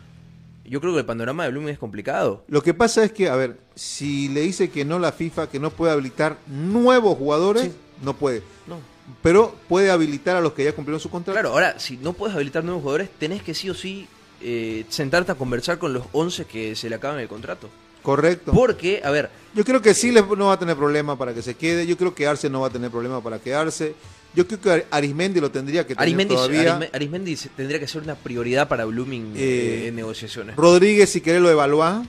[0.65, 2.43] yo creo que el panorama de Blooming es complicado.
[2.47, 5.59] Lo que pasa es que, a ver, si le dice que no la FIFA, que
[5.59, 7.71] no puede habilitar nuevos jugadores,
[8.03, 8.43] no puede.
[8.67, 8.77] No.
[9.21, 11.35] Pero puede habilitar a los que ya cumplieron su contrato.
[11.39, 14.07] Claro, ahora, si no puedes habilitar nuevos jugadores, tenés que sí o sí
[14.41, 17.69] eh, sentarte a conversar con los 11 que se le acaban el contrato.
[18.03, 18.53] Correcto.
[18.53, 21.55] Porque, a ver, Yo creo que sí no va a tener problema para que se
[21.55, 21.85] quede.
[21.85, 23.93] Yo creo que Arce no va a tener problema para quedarse.
[24.35, 26.77] Yo creo que Ar- Arismendi lo tendría que tener Arismendi, todavía.
[26.79, 30.55] Arisme- Arismendi se- tendría que ser una prioridad para Blooming Eh, eh, en negociaciones.
[30.55, 32.03] Rodríguez, si querés lo evaluar.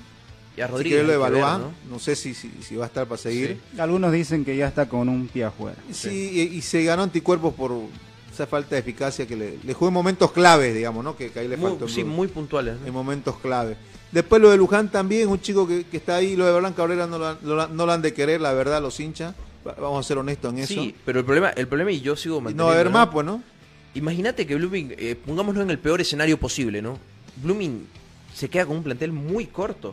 [0.61, 1.07] Y a Rodríguez que.
[1.59, 1.73] ¿no?
[1.91, 1.99] ¿no?
[1.99, 3.59] sé si, si, si va a estar para seguir.
[3.79, 5.77] Algunos dicen que ya está con un pie afuera.
[5.91, 7.73] Sí, y, y se ganó anticuerpos por
[8.33, 11.17] esa falta de eficacia que le, le jugó en momentos claves, digamos, ¿no?
[11.17, 11.87] Que, que ahí le Muy- faltó.
[11.87, 12.79] en sí, muy puntuales.
[12.81, 12.87] ¿no?
[12.87, 13.77] en momentos clave.
[14.13, 17.07] Después lo de Luján también, un chico que, que está ahí, lo de Berlán Cabrera
[17.07, 19.35] no lo, no, lo- no lo han de querer, la verdad, los hinchas.
[19.67, 20.75] Va- Vamos a ser honestos en eso.
[20.75, 22.63] Sí, pero el problema, el problema y yo sigo y manteniendo.
[22.65, 22.93] no va a haber ¿no?
[22.99, 23.43] más, pues, ¿no?
[23.95, 26.99] Imagínate que Blooming, eh, pongámoslo en el peor escenario posible, ¿no?
[27.43, 27.87] Blooming
[28.35, 29.93] se queda con un plantel muy corto.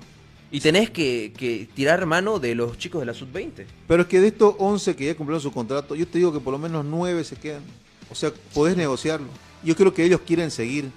[0.50, 3.66] Y tenés que, que tirar mano de los chicos de la sub-20.
[3.88, 6.40] Pero es que de estos 11 que ya cumplieron su contrato, yo te digo que
[6.40, 7.64] por lo menos 9 se quedan.
[8.10, 9.28] O sea, podés negociarlo.
[9.64, 10.90] Yo creo que ellos quieren seguir.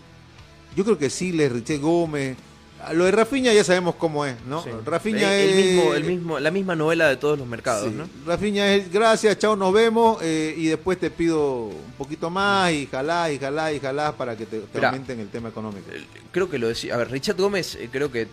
[0.76, 2.36] Yo creo que sí, les Richie Gómez.
[2.84, 4.62] A Lo de Rafinha ya sabemos cómo es, ¿no?
[4.62, 4.70] Sí.
[4.86, 5.66] Rafinha el, es.
[5.66, 7.94] mismo, el mismo, la misma novela de todos los mercados, Sí.
[7.94, 8.08] ¿no?
[8.24, 10.18] Rafinha es gracias, chao, nos vemos.
[10.22, 14.34] eh, y después te pido un poquito más y jalá, y jalá, y jalá para
[14.36, 14.88] que te, te Mirá.
[14.90, 15.90] aumenten el tema económico.
[16.32, 16.94] Creo que lo decía.
[16.94, 18.28] A ver, Richard Gómez, eh, creo que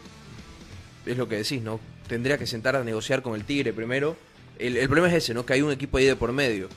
[1.08, 1.80] es lo que decís, ¿no?
[2.08, 4.16] Tendría que sentar a negociar con el Tigre primero.
[4.60, 5.46] El, el problema es ese, ¿no?
[5.46, 6.68] Que hay un equipo ahí de por medio.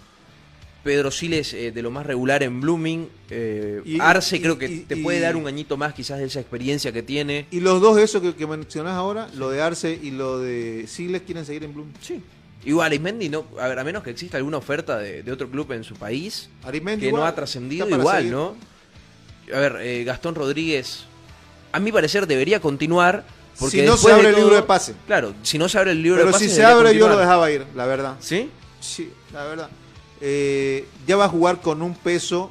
[0.82, 3.06] Pedro Siles, eh, de lo más regular en Blooming.
[3.28, 6.24] eh, Y- Arce, y- creo que y- te puede dar un añito más, quizás, de
[6.24, 7.46] esa experiencia que tiene.
[7.50, 11.22] Y los dos, eso que, que mencionás ahora, lo de Arce y lo de Siles,
[11.22, 11.88] quieren seguir en Bloom.
[12.00, 12.22] Sí.
[12.64, 15.70] Igual, Arismendi, no, a, ver, a menos que exista alguna oferta de, de otro club
[15.72, 18.32] en su país, Arismendi que igual, no ha trascendido, igual, seguir.
[18.32, 18.54] ¿no?
[19.54, 21.04] A ver, eh, Gastón Rodríguez,
[21.72, 23.24] a mi parecer, debería continuar.
[23.60, 24.94] Porque Si no se abre el libro de pase.
[25.06, 26.48] Claro, si no se abre el libro Pero de pase.
[26.48, 28.16] si se abre, yo lo dejaba ir, la verdad.
[28.18, 28.50] ¿Sí?
[28.80, 29.68] Sí, la verdad.
[30.20, 32.50] Eh, ya va a jugar con un peso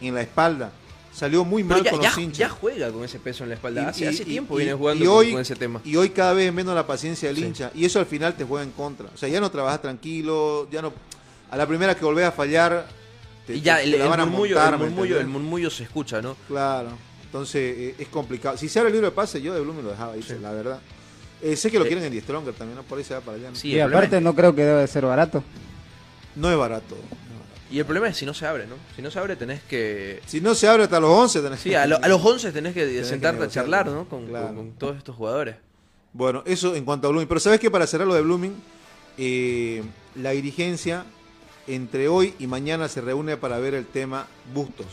[0.00, 0.70] en la espalda.
[1.12, 2.38] Salió muy Pero mal ya, con ya- los hinchas.
[2.38, 3.82] ya juega con ese peso en la espalda.
[3.82, 5.80] Y- hace y- hace y- tiempo viene jugando y con- hoy, con ese tema.
[5.84, 7.44] Y hoy cada vez menos la paciencia del Sí.
[7.44, 7.70] hincha.
[7.74, 9.06] Y eso al final te juega en contra.
[9.14, 10.92] O sea, ya no trabajas tranquilo, ya no.
[11.50, 12.88] A la primera que volvés a fallar,
[13.46, 15.70] te, y ya te- el, te la el murmullo, montar, el, ¿me murmullo, el murmullo
[15.70, 16.36] se escucha, ¿no?
[16.48, 16.88] Claro.
[17.34, 18.56] Entonces eh, es complicado.
[18.56, 20.78] Si se abre el libro de pase, yo de Blooming lo dejaba irse, la verdad.
[21.42, 22.84] Eh, sé que lo quieren en Die Stronger también, ¿no?
[22.84, 23.50] Por ahí se va para allá.
[23.50, 23.56] ¿no?
[23.56, 25.42] Sí, y aparte no creo que debe de ser barato.
[26.36, 26.96] No es barato.
[27.72, 28.76] Y el problema es si no se abre, ¿no?
[28.94, 30.20] Si no se abre tenés que...
[30.26, 32.72] Si no se abre hasta los 11, tenés Sí, a, lo- a los 11 tenés
[32.72, 34.08] que Tenés que sentarte a charlar, ¿no?
[34.08, 34.46] Con, claro.
[34.46, 35.56] con- con todos estos jugadores.
[36.12, 37.26] Bueno, eso en cuanto a Blooming.
[37.26, 38.54] Pero sabes que para cerrar lo de Blooming,
[39.18, 39.82] eh,
[40.14, 41.04] la dirigencia
[41.66, 44.86] entre hoy y mañana se reúne para ver el tema Bustos.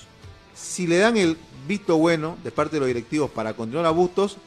[0.53, 1.37] Si le dan el
[1.67, 4.37] visto bueno de parte de los directivos para continuar a Bustos,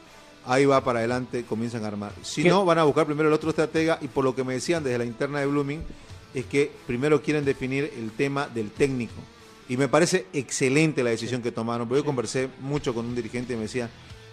[0.47, 2.12] ahí va para adelante, comienzan a armar.
[2.23, 2.49] Si ¿Qué?
[2.49, 4.99] no, van a buscar primero el otro estratega y por lo que me decían desde
[4.99, 5.83] la interna de Blooming,
[6.35, 9.14] es que primero quieren definir el tema del técnico.
[9.69, 13.55] Y me parece excelente la decisión que tomaron, porque yo conversé mucho con un dirigente
[13.55, 13.88] y me decía,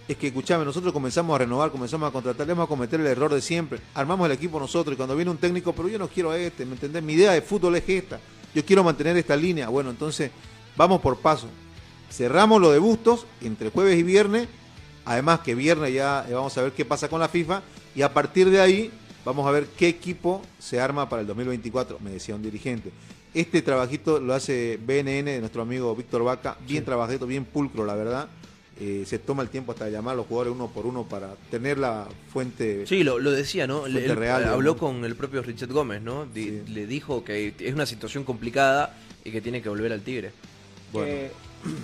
[0.07, 3.07] es que escuchame, nosotros comenzamos a renovar, comenzamos a contratar, le vamos a cometer el
[3.07, 3.79] error de siempre.
[3.93, 6.65] Armamos el equipo nosotros y cuando viene un técnico, pero yo no quiero a este,
[6.65, 7.01] ¿me entendés?
[7.01, 8.19] Mi idea de fútbol es esta.
[8.53, 9.69] yo quiero mantener esta línea.
[9.69, 10.31] Bueno, entonces
[10.75, 11.47] vamos por paso.
[12.11, 14.47] Cerramos lo de Bustos entre jueves y viernes.
[15.05, 17.61] Además que viernes ya eh, vamos a ver qué pasa con la FIFA.
[17.95, 18.91] Y a partir de ahí
[19.25, 22.91] vamos a ver qué equipo se arma para el 2024, me decía un dirigente.
[23.33, 27.95] Este trabajito lo hace BNN de nuestro amigo Víctor Vaca, bien trabajito, bien pulcro, la
[27.95, 28.27] verdad.
[28.79, 31.35] Eh, se toma el tiempo hasta de llamar a los jugadores uno por uno para
[31.51, 32.85] tener la fuente.
[32.87, 33.81] Sí, lo, lo decía, ¿no?
[33.81, 34.79] fuente Él real, habló digamos.
[34.95, 36.25] con el propio Richard Gómez, ¿no?
[36.25, 40.31] Di- Le dijo que es una situación complicada y que tiene que volver al Tigre.
[40.91, 41.31] Que-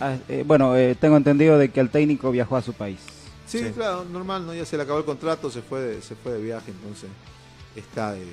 [0.01, 2.99] ah, eh, bueno, eh, tengo entendido de que el técnico viajó a su país.
[3.47, 4.53] Sí, claro, normal, ¿no?
[4.53, 7.09] Ya se le acabó el contrato, se fue de, se fue de viaje, entonces
[7.75, 8.25] está de.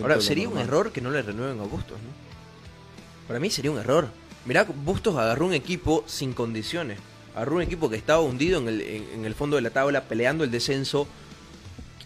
[0.00, 3.28] Ahora, de lo sería un error que no le renueven a Bustos, ¿no?
[3.28, 4.08] Para mí sería un error.
[4.44, 6.98] Mirá, Bustos agarró un equipo sin condiciones.
[7.34, 10.02] Agarró un equipo que estaba hundido en el, en- en el fondo de la tabla,
[10.04, 11.06] peleando el descenso.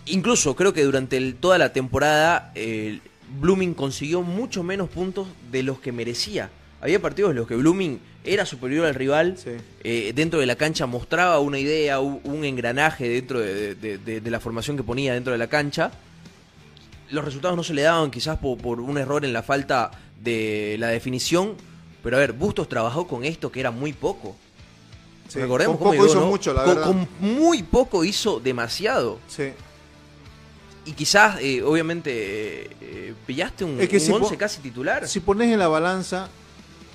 [0.06, 3.02] Incluso creo que durante el- toda la temporada el
[3.40, 6.50] Blooming consiguió mucho menos puntos de los que merecía.
[6.80, 9.36] Había partidos en los que Blooming era superior al rival,
[9.82, 14.30] eh, dentro de la cancha mostraba una idea, un, engranaje dentro de, de- de- de
[14.30, 15.90] la formación que ponía dentro de la cancha.
[17.10, 19.90] Los resultados no se le daban quizás por, por un error en la falta
[20.22, 21.54] de la definición,
[22.02, 24.36] pero a ver, Bustos trabajó con esto que era muy poco.
[25.28, 26.30] Sí, Recordemos con cómo poco llegó, hizo ¿no?
[26.30, 26.86] mucho, la con, verdad.
[26.88, 29.18] con muy poco hizo demasiado.
[29.28, 29.50] Sí.
[30.84, 35.08] Y quizás, eh, obviamente, eh, eh, pillaste un, Es que un si once casi titular.
[35.08, 36.28] Si pones en la balanza,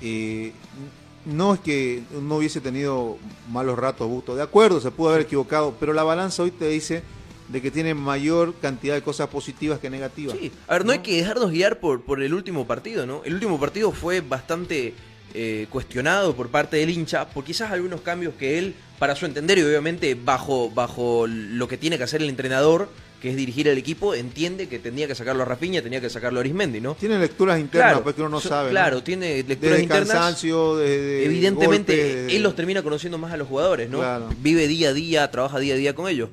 [0.02, 0.52] eh,
[1.26, 3.18] no es que no hubiese tenido
[3.50, 7.04] malos ratos Busto, de acuerdo, se pudo haber equivocado, pero la balanza hoy te dice
[7.48, 10.38] de que tiene mayor cantidad de cosas positivas que negativas.
[10.40, 13.22] Sí, a ver, no, hay que dejarnos guiar por, por el último partido, ¿no?
[13.26, 14.94] El último partido fue bastante
[15.34, 19.58] eh, cuestionado por parte del hincha, por quizás algunos cambios que él, para su entender
[19.58, 22.90] y obviamente bajo, bajo lo que tiene que hacer el entrenador,
[23.22, 26.40] que es dirigir el equipo, entiende que tenía que sacarlo a Rafinha, tenía que sacarlo
[26.40, 26.96] a Arismendi, ¿no?
[26.96, 28.66] Tiene lecturas internas, Claro, pues que uno no so- sabe.
[28.66, 28.72] ¿no?
[28.72, 30.10] Claro, tiene lecturas Desde internas.
[30.10, 34.00] cansancio, desde Evidentemente, golpes, desde- él los termina conociendo más a los jugadores, ¿no?
[34.00, 34.30] Claro.
[34.40, 36.30] Vive día a día, trabaja día a día con ellos.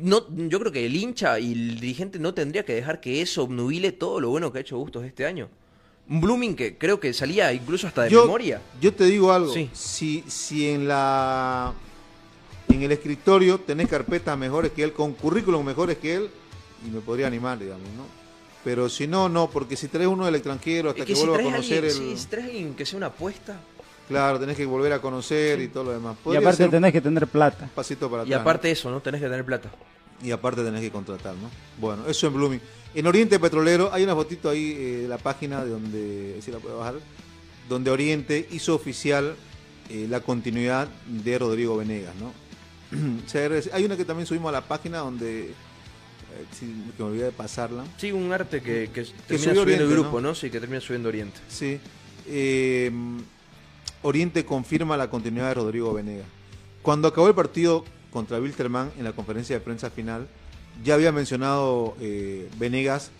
[0.00, 3.42] No, yo creo que el hincha y el dirigente no tendría que dejar que eso
[3.42, 5.48] obnubile todo lo bueno que ha hecho Bustos este año.
[6.08, 8.62] Un Blooming que creo que salía incluso hasta de yo, memoria.
[8.80, 9.52] Yo te digo algo.
[9.52, 9.68] Sí.
[9.72, 11.74] Si, si en la
[12.74, 16.30] en el escritorio tenés carpetas mejores que él, con currículum mejores que él,
[16.86, 18.04] y me podría animar, digamos, ¿no?
[18.64, 21.26] Pero si no, no, porque si traes uno del extranjero hasta Es que, que si
[21.26, 22.16] vuelva a conocer alguien, el.
[22.16, 23.58] sí, si traes alguien que sea una apuesta.
[24.06, 26.16] Claro, tenés que volver a conocer y todo lo demás.
[26.26, 27.70] Y aparte tenés que tener plata.
[27.74, 29.00] pasito para Y atrás, aparte eso, ¿no?
[29.00, 29.70] Tenés que tener plata.
[30.22, 31.48] Y aparte tenés que contratar, ¿no?
[31.78, 32.60] Bueno, eso en Blooming.
[32.92, 36.58] En Oriente Petrolero hay una fotito ahí eh, de la página de donde, si la
[36.58, 36.96] puedo bajar,
[37.68, 39.36] donde Oriente hizo oficial
[39.88, 42.32] eh, la continuidad de Rodrigo Venegas, ¿no?
[43.72, 45.54] Hay una que también subimos a la página donde, eh,
[46.52, 47.84] sí, que me olvidé de pasarla.
[47.98, 50.28] Sí, un arte que, que, termina subiendo Oriente, el grupo, ¿no?
[50.28, 50.34] ¿no?
[50.34, 51.38] Sí, que termina subiendo Oriente.
[51.48, 51.78] Sí.
[52.26, 52.90] Eh,
[54.02, 56.26] Oriente confirma la continuidad de Rodrigo Venegas.
[56.82, 60.26] Cuando acabó el partido contra Wilterman en la conferencia de prensa final,
[60.82, 63.10] ya había mencionado eh, Venegas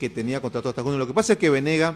[0.00, 0.98] que tenía contrato hasta junio.
[0.98, 1.94] Lo que pasa es que Venegas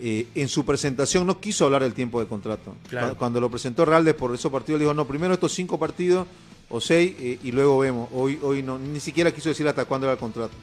[0.00, 2.76] eh, en su presentación no quiso hablar del tiempo de contrato.
[2.88, 3.10] Claro.
[3.10, 6.26] Cu- Cuando lo presentó Raldes por esos partidos, dijo, no, primero estos cinco partidos
[6.68, 8.08] o seis eh, y luego vemos.
[8.12, 10.54] Hoy, hoy no, ni siquiera quiso decir hasta cuándo era el contrato.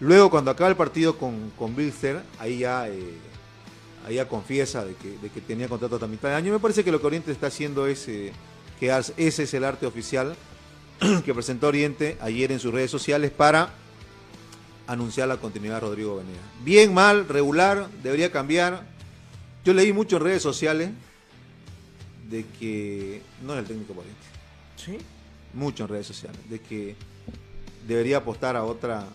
[0.00, 3.14] Luego, cuando acaba el partido con, con Bilster, ahí ya, eh,
[4.06, 6.52] ahí ya confiesa de que, de que tenía contrato hasta mitad de año.
[6.52, 8.32] Me parece que lo que Oriente está haciendo es eh,
[8.78, 10.36] que ese es el arte oficial
[11.24, 13.70] que presentó Oriente ayer en sus redes sociales para
[14.86, 16.44] anunciar la continuidad de Rodrigo Venegas.
[16.62, 18.86] Bien, mal, regular, debería cambiar.
[19.64, 20.90] Yo leí mucho en redes sociales
[22.30, 24.20] de que no es el técnico Oriente.
[24.76, 24.98] ¿Sí?
[25.54, 26.94] Mucho en redes sociales, de que
[27.86, 29.06] debería apostar a otra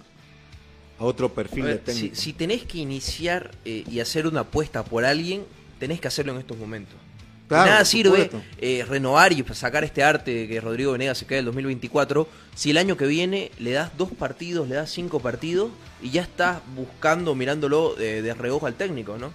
[0.99, 2.15] a otro perfil A de ver, técnico.
[2.15, 5.43] si tenés que iniciar eh, y hacer una apuesta por alguien,
[5.79, 6.95] tenés que hacerlo en estos momentos.
[7.47, 11.39] Claro, nada sirve eh, renovar y sacar este arte de que Rodrigo Venegas se quede
[11.39, 15.71] el 2024 si el año que viene le das dos partidos, le das cinco partidos
[16.01, 19.27] y ya estás buscando, mirándolo eh, de reojo al técnico, ¿no?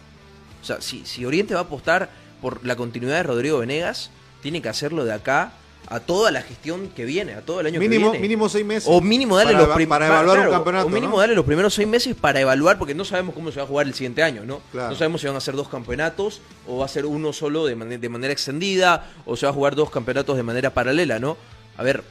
[0.61, 2.09] O sea, si, si Oriente va a apostar
[2.41, 4.11] por la continuidad de Rodrigo Venegas,
[4.43, 5.53] tiene que hacerlo de acá
[5.91, 8.18] a toda la gestión que viene, a todo el año Mínimo- que viene.
[8.28, 8.89] mínimo seis meses.
[8.93, 11.18] O mínimo darle Para los para evaluar un claro, campeonato, O mínimo ¿no?
[11.20, 13.86] darle los primeros seis meses para evaluar, porque no sabemos cómo se va a jugar
[13.86, 14.61] el siguiente año, ¿no?
[14.70, 14.91] Claro.
[14.91, 17.74] No sabemos si van a ser dos campeonatos, o va a ser uno solo de,
[17.99, 21.39] de manera extendida, o se va a jugar dos campeonatos de manera paralela, ¿no?
[21.78, 22.03] A ver,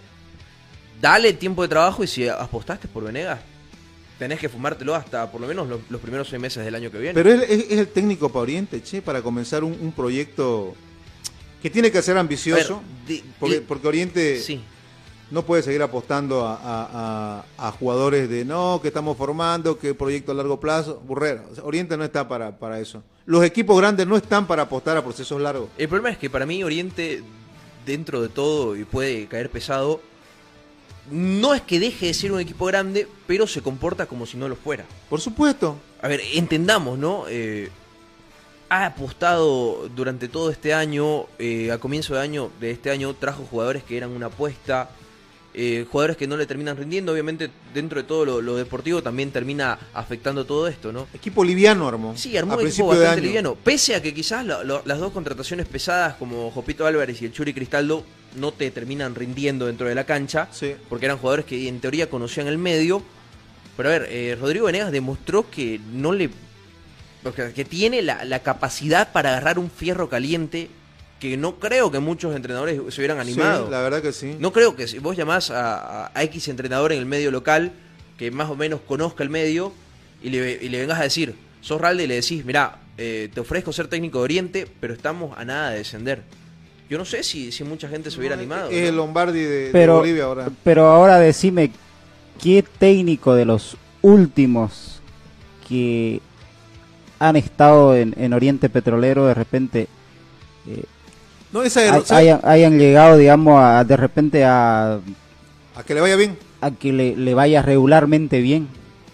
[1.02, 3.40] dale tiempo de trabajo y si apostaste por Venegas,
[4.18, 6.98] tenés que fumártelo hasta por lo menos los, los primeros seis meses del año que
[6.98, 7.14] viene.
[7.14, 10.74] Pero es, es- es el técnico para Oriente, che, para comenzar un, un proyecto
[11.62, 12.76] que tiene que ser ambicioso.
[12.84, 14.62] A ver, de- porque, Oriente Sí.
[15.32, 19.94] no puede seguir apostando a, a- a- a jugadores de no, que estamos formando, que
[19.94, 21.02] proyecto a largo plazo.
[21.06, 21.44] Burrera.
[21.52, 23.04] O sea, Oriente no está para, para eso.
[23.26, 25.70] Los equipos grandes no están para apostar a procesos largos.
[25.78, 27.24] El problema es que para mí Oriente,
[27.86, 30.02] dentro de todo, y puede caer pesado,
[31.12, 34.48] no es que deje de ser un equipo grande, pero se comporta como si no
[34.50, 34.86] lo fuera.
[35.10, 35.78] Por supuesto.
[36.02, 37.26] A ver, entendamos, ¿no?
[37.30, 37.70] Eh,
[38.70, 43.46] ha apostado durante todo este año, eh, a comienzo de año, de este año, trajo
[43.50, 44.90] jugadores que eran una apuesta,
[45.54, 49.32] eh, jugadores que no le terminan rindiendo, obviamente dentro de todo lo, lo deportivo también
[49.32, 51.08] termina afectando todo esto, ¿no?
[51.14, 52.16] Equipo liviano armó.
[52.16, 53.56] Sí, armó a un equipo bastante liviano.
[53.56, 57.54] Pese a que quizás lo- las dos contrataciones pesadas como Jopito Álvarez y el Churi
[57.54, 58.04] Cristaldo
[58.36, 60.48] no te terminan rindiendo dentro de la cancha,
[60.90, 63.02] porque eran jugadores que en teoría conocían el medio.
[63.78, 66.30] Pero a ver, eh, Rodrigo Venegas demostró que no le.
[67.30, 70.70] O sea, que tiene la, la capacidad para agarrar un fierro caliente
[71.20, 73.66] que no creo que muchos entrenadores se hubieran animado.
[73.66, 74.36] Sí, la verdad que sí.
[74.40, 77.72] No creo que si vos llamás a, a- a X entrenador en el medio local,
[78.18, 79.74] que más o menos conozca el medio,
[80.22, 83.40] y le, y le vengas a decir, sos Ralde y le decís, mirá, eh, te
[83.40, 86.22] ofrezco ser técnico de Oriente, pero estamos a nada de descender.
[86.90, 88.70] Yo no sé si, si mucha gente se hubiera animado.
[88.70, 88.90] Es ¿no?
[88.90, 90.50] el Lombardi de, Bolivia ahora.
[90.64, 91.72] pero ahora decime,
[92.42, 95.02] ¿qué técnico de los últimos
[95.68, 96.22] que
[97.20, 99.88] han estado en, en Oriente Petrolero de repente
[100.68, 100.84] eh,
[101.52, 105.00] No, esa hay- era- hayan, hayan llegado, digamos, a, de repente a,
[105.76, 106.38] A que le vaya bien.
[106.62, 108.68] a que le, le vaya regularmente bien?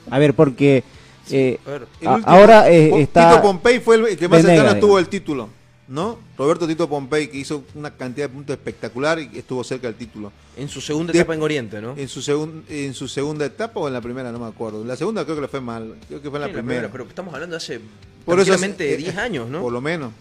[0.10, 0.84] A ver, porque
[1.32, 1.60] eh,
[2.01, 3.30] El último- ahora eh, está...
[3.30, 4.99] Tito Pompey fue el, que más cercano digamos.
[4.99, 5.49] el título,
[5.88, 6.18] ¿no?
[6.38, 10.32] Roberto Tito Pompey, que hizo una cantidad de puntos espectacular y estuvo cerca del título.
[10.56, 11.94] En su segunda De- etapa en Oriente, ¿no?
[11.98, 14.82] En su, segun- en su segunda etapa o en la primera, no me acuerdo.
[14.82, 16.90] En la segunda creo que le fue mal, creo que fue en la primera.
[16.92, 17.80] pero estamos hablando de hace
[18.26, 19.62] Por eso es- tranquilamente eh, 10 años, ¿no?
[19.62, 20.12] Por lo menos.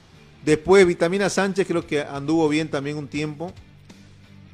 [0.45, 3.53] Después Vitamina Sánchez creo que anduvo bien también un tiempo.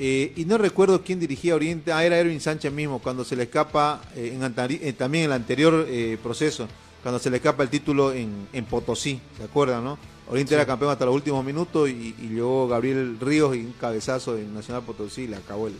[0.00, 1.90] Eh, y no recuerdo quién dirigía Oriente.
[1.92, 4.42] Ah, era Erwin Sánchez mismo, cuando se le escapa, eh, en
[4.86, 6.68] eh, también en el anterior eh, proceso,
[7.02, 9.98] cuando se le escapa el título en, en Potosí, ¿se acuerdan, no?
[10.28, 10.54] Oriente Sí.
[10.54, 14.52] era campeón hasta los últimos minutos y, y llegó Gabriel Ríos y un cabezazo en
[14.54, 15.74] Nacional Potosí y le acabó el,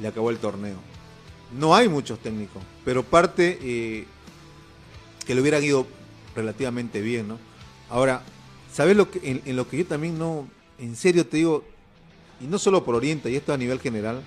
[0.00, 0.76] le acabó el torneo.
[1.56, 4.06] No hay muchos técnicos, pero parte eh,
[5.24, 5.86] que le hubieran ido
[6.34, 7.38] relativamente bien, ¿no?
[7.88, 8.22] Ahora,
[8.72, 11.64] ¿sabes lo que, en, en lo que yo también no, en serio te digo,
[12.40, 14.22] y no solo por Oriente, y esto a nivel general,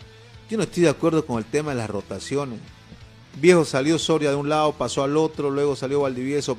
[0.50, 2.60] yo no estoy de acuerdo con el tema de las rotaciones.
[3.40, 6.58] Viejo salió Soria de un lado, pasó al otro, luego salió Valdivieso,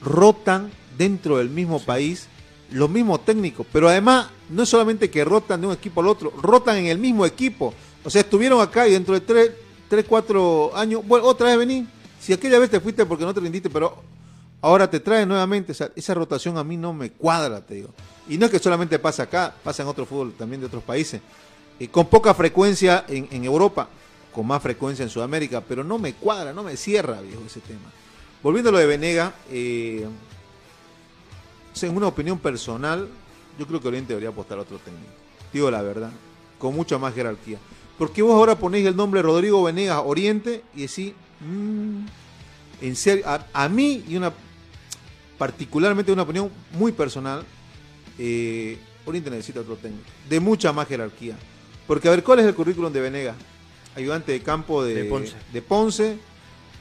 [0.00, 0.70] rotan
[1.00, 2.28] dentro del mismo país
[2.72, 6.30] los mismos técnicos, pero además no es solamente que rotan de un equipo al otro,
[6.42, 7.72] rotan en el mismo equipo.
[8.04, 9.50] O sea, estuvieron acá y dentro de tres,
[9.88, 11.86] tres cuatro años, bueno, otra vez vení.
[12.20, 13.96] Si aquella vez te fuiste porque no te rindiste, pero
[14.60, 15.72] ahora te traen nuevamente.
[15.72, 17.88] O sea, esa rotación a mí no me cuadra, te digo.
[18.28, 21.22] Y no es que solamente pasa acá, pasa en otro fútbol también de otros países.
[21.80, 23.88] Eh, con poca frecuencia en, en Europa,
[24.34, 27.90] con más frecuencia en Sudamérica, pero no me cuadra, no me cierra, viejo, ese tema.
[28.42, 30.06] Volviendo a lo de Venega, eh,
[31.82, 33.08] en una opinión personal,
[33.58, 35.12] yo creo que Oriente debería apostar a otro técnico.
[35.52, 36.10] Digo la verdad,
[36.58, 37.58] con mucha más jerarquía.
[37.98, 42.06] Porque vos ahora ponéis el nombre Rodrigo Venegas Oriente y decís, mm,
[42.80, 44.32] en serio, a, a mí y una
[45.40, 47.42] particularmente una opinión muy personal,
[48.18, 51.34] eh, Oriente necesita otro técnico, de mucha más jerarquía.
[51.86, 53.36] Porque a ver, ¿cuál es el currículum de Venegas?
[53.96, 55.34] Ayudante de campo de, De Ponce.
[55.50, 56.18] de Ponce,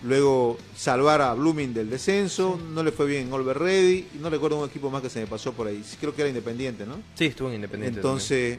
[0.03, 4.29] luego salvar a Blooming del descenso, no le fue bien en Olver Ready, y no
[4.29, 6.95] recuerdo un equipo más que se me pasó por ahí, creo que era Independiente, ¿no?
[7.15, 7.99] Sí, estuvo en Independiente.
[7.99, 8.57] Entonces,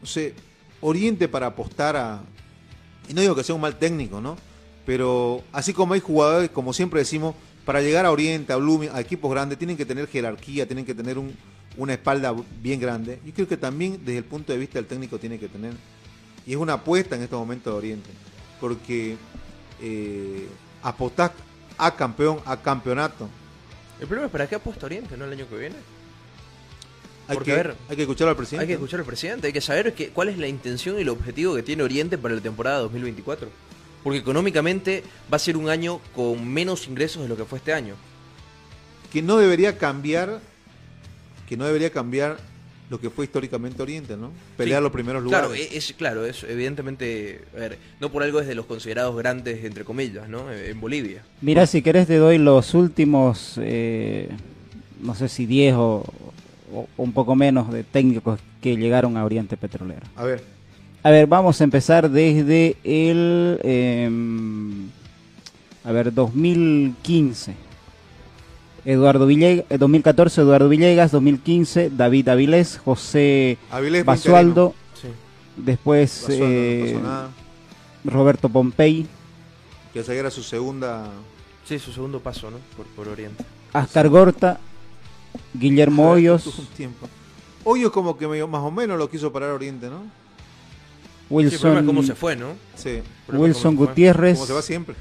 [0.00, 0.34] no sé,
[0.80, 2.22] Oriente para apostar a.
[3.08, 4.36] Y no digo que sea un mal técnico, ¿no?
[4.84, 7.34] Pero así como hay jugadores, como siempre decimos,
[7.64, 10.94] para llegar a Oriente, a Blooming, a equipos grandes, tienen que tener jerarquía, tienen que
[10.94, 11.34] tener un-
[11.78, 13.18] una espalda bien grande.
[13.24, 15.72] Yo creo que también desde el punto de vista del técnico tiene que tener.
[16.46, 18.10] Y es una apuesta en estos momentos de Oriente.
[18.60, 19.16] Porque
[19.80, 20.48] eh,
[20.82, 21.32] apostás
[21.78, 23.28] a campeón, a campeonato.
[24.00, 25.24] El problema es para qué apuesta Oriente, ¿no?
[25.24, 25.76] El año que viene.
[27.26, 28.62] Hay Porque, que, a ver, hay que escuchar al presidente.
[28.62, 31.08] Hay que escuchar al presidente, hay que saber que, cuál es la intención y el
[31.08, 33.48] objetivo que tiene Oriente para la temporada 2024.
[34.02, 35.02] Porque económicamente
[35.32, 37.94] va a ser un año con menos ingresos de lo que fue este año.
[39.10, 40.40] que no debería cambiar
[41.48, 42.38] que no debería cambiar
[42.90, 44.30] lo que fue históricamente Oriente, ¿no?
[44.56, 45.48] Pelear Sí, los primeros lugares.
[45.48, 49.64] Claro, es, claro, es evidentemente, a ver, no por algo es de los considerados grandes,
[49.64, 50.52] entre comillas, ¿no?
[50.52, 51.22] En Bolivia.
[51.40, 54.28] Mira, si querés te doy los últimos, eh,
[55.00, 56.04] no sé si 10 o,
[56.72, 60.02] o un poco menos de técnicos que llegaron a Oriente Petrolero.
[60.16, 60.42] A ver.
[61.02, 64.88] A ver, vamos a empezar desde el, em,
[65.84, 67.54] a ver, 2015.
[68.84, 74.74] Eduardo Villegas, 2014 Eduardo Villegas, 2015 David Avilés, José Avilés Basualdo.
[75.56, 76.98] Después no eh.
[78.04, 79.06] Roberto Pompey,
[79.92, 81.08] Que esa era su segunda.
[81.64, 82.58] Sí, su segundo paso, ¿no?
[82.76, 83.44] Por, por Oriente.
[83.72, 84.58] Ascar Gorta,
[85.54, 86.44] Guillermo Hoyos.
[87.64, 90.02] Hoyos como que medio- más o menos lo quiso parar Oriente, ¿no?
[91.28, 92.46] Sí, el problema Wilson, es cómo se fue, ¿no?
[92.76, 93.00] Sí.
[93.32, 93.88] Wilson cómo.
[93.88, 94.94] Gutiérrez, Como se va siempre.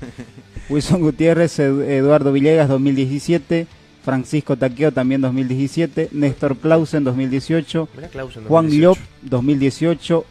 [0.69, 3.67] Wilson Gutiérrez, Ed- Eduardo Villegas 2017,
[4.03, 8.81] Francisco Taqueo también 2017, Néstor Clausen 2018, Mirá Clausen, Juan 2018.
[8.81, 8.97] Llop
[9.29, 10.25] 2018,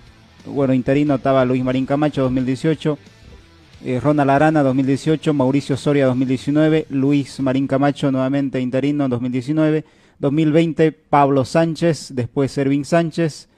[0.47, 2.99] bueno, interino estaba Luis Marín Camacho 2018,
[3.84, 9.84] eh, Ronald Arana 2018, Mauricio Soria 2019, Luis Marín Camacho nuevamente interino 2019,
[10.18, 13.49] 2020 Pablo Sánchez, después Ervin Sánchez,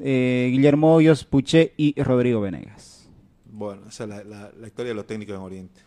[0.00, 3.08] eh, Guillermo Hoyos, Puché y Rodrigo Venegas.
[3.46, 5.80] Bueno, esa es la, historia de los técnicos en Oriente.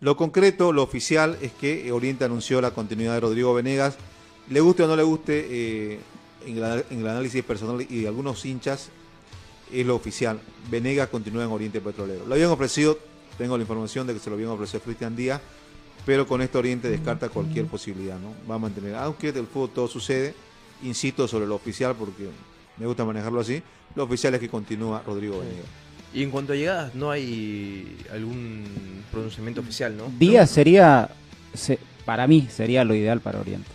[0.00, 3.96] Lo concreto, lo oficial, es que Oriente anunció la continuidad de Rodrigo Venegas.
[4.48, 6.00] Le guste o no le guste, eh,
[6.46, 8.90] en, el, en el análisis personal y de algunos hinchas,
[9.72, 10.40] es lo oficial.
[10.70, 12.26] Venegas continúa en Oriente Petrolero.
[12.26, 12.98] Lo habían ofrecido,
[13.36, 15.40] tengo la información de que se lo habían ofrecido a Cristian Díaz,
[16.06, 18.34] pero con esto Oriente descarta cualquier posibilidad, ¿no?
[18.50, 20.34] Va a mantener, aunque del fútbol todo sucede,
[20.82, 22.28] insisto sobre lo oficial porque
[22.78, 23.62] me gusta manejarlo así,
[23.94, 25.66] lo oficial es que continúa Rodrigo Venegas.
[26.14, 28.64] Y en cuanto a llegadas, no hay algún
[29.10, 30.04] pronunciamiento oficial, ¿no?
[30.18, 31.10] Díaz sería,
[31.54, 33.68] se- para mí, sería lo ideal para Oriente.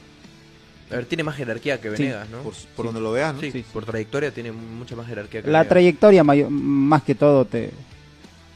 [0.91, 2.41] A ver, tiene más jerarquía que Sí, Venegas, ¿no?
[2.41, 3.41] Por, por donde lo veas, ¿no?
[3.41, 3.65] Sí, Sí, sí.
[3.73, 5.69] por trayectoria tiene mucha más jerarquía que La Venegas.
[5.69, 7.71] trayectoria, mayo- más que todo, te,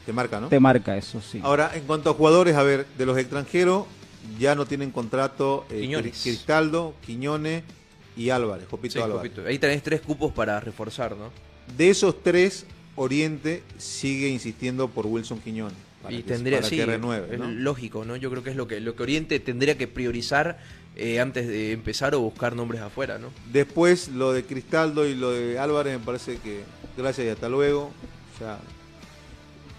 [0.06, 0.48] Te marca, ¿no?
[0.48, 1.40] te marca eso, sí.
[1.42, 3.86] Ahora, en cuanto a jugadores, a ver, de los extranjeros
[4.38, 6.20] ya no tienen contrato eh, Quiñones.
[6.22, 7.62] Cristaldo, Quiñones
[8.18, 9.32] y Álvarez, Jopito Sí, Álvarez.
[9.46, 11.30] Ahí tenés tres cupos para reforzar, ¿no?
[11.76, 12.66] De esos tres,
[12.96, 15.78] Oriente sigue insistiendo por Wilson Quiñones.
[16.02, 18.16] Para y que, tendría para sí, que renueve, lógico, ¿no?
[18.16, 20.58] Yo creo que es lo que lo que Oriente tendría que priorizar
[20.96, 23.30] eh, antes de empezar o buscar nombres afuera, ¿no?
[23.52, 26.62] Después, lo de Cristaldo y lo de Álvarez, me parece que
[26.96, 27.92] gracias y hasta luego.
[28.34, 28.58] O sea,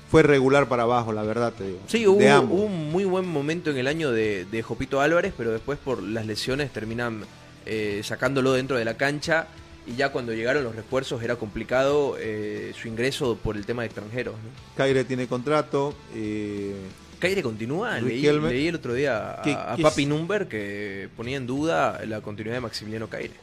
[0.10, 1.80] fue regular para abajo, la verdad te digo.
[1.88, 5.78] Sí, hubo un muy buen momento en el año de, de Jopito Álvarez, pero después
[5.78, 7.24] por las lesiones terminan
[7.70, 9.48] eh, sacándolo dentro de la cancha
[9.88, 13.88] y ya cuando llegaron los refuerzos era complicado eh, su ingreso por el tema de
[13.88, 14.34] extranjeros.
[14.36, 14.50] ¿no?
[14.76, 15.96] Caire tiene contrato.
[16.16, 16.74] eh,
[17.20, 20.08] Caire continúa, leí, el otro día a, ¿Qué- a qué Papi es?
[20.08, 23.34] Number que ponía en duda la continuidad de Maximiliano Caire.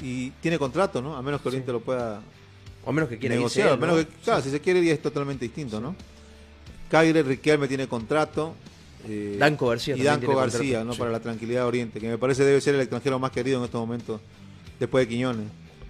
[0.00, 1.16] y tiene contrato, ¿no?
[1.16, 2.20] A menos que Oriente lo pueda
[2.84, 3.68] O a menos que quiera irse negociar.
[3.70, 4.02] a menos ¿no?
[4.06, 5.94] que, claro, si se quiere ir es totalmente distinto, ¿no?
[6.90, 8.54] Caire Riquelme tiene contrato.
[9.06, 10.92] Eh, Danco García Y Danco García, ¿no?
[10.92, 10.98] sí.
[10.98, 13.64] Para la tranquilidad de Oriente, que me parece debe ser el extranjero más querido en
[13.64, 14.20] estos momentos,
[14.80, 15.46] después de Quiñones.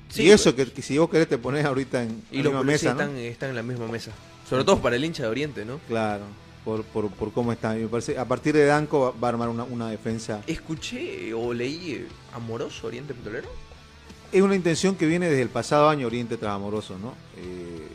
[0.09, 0.69] Sí, y eso, pues.
[0.69, 3.01] que, que si vos querés te pones ahorita en Y la misma mesa, mesa, ¿no?
[3.11, 4.13] están, están en la misma mesa.
[4.49, 5.79] Sobre todo para el hincha de Oriente, ¿no?
[5.87, 6.25] Claro,
[6.65, 7.77] por, por, por cómo está.
[7.79, 10.43] Y me parece, a partir de Danco va, va a armar una, una defensa.
[10.47, 13.49] Escuché o leí eh, Amoroso Oriente Petrolero.
[14.33, 17.15] Es una intención que viene desde el pasado año Oriente tras Amoroso, ¿no?
[17.37, 17.87] Eh,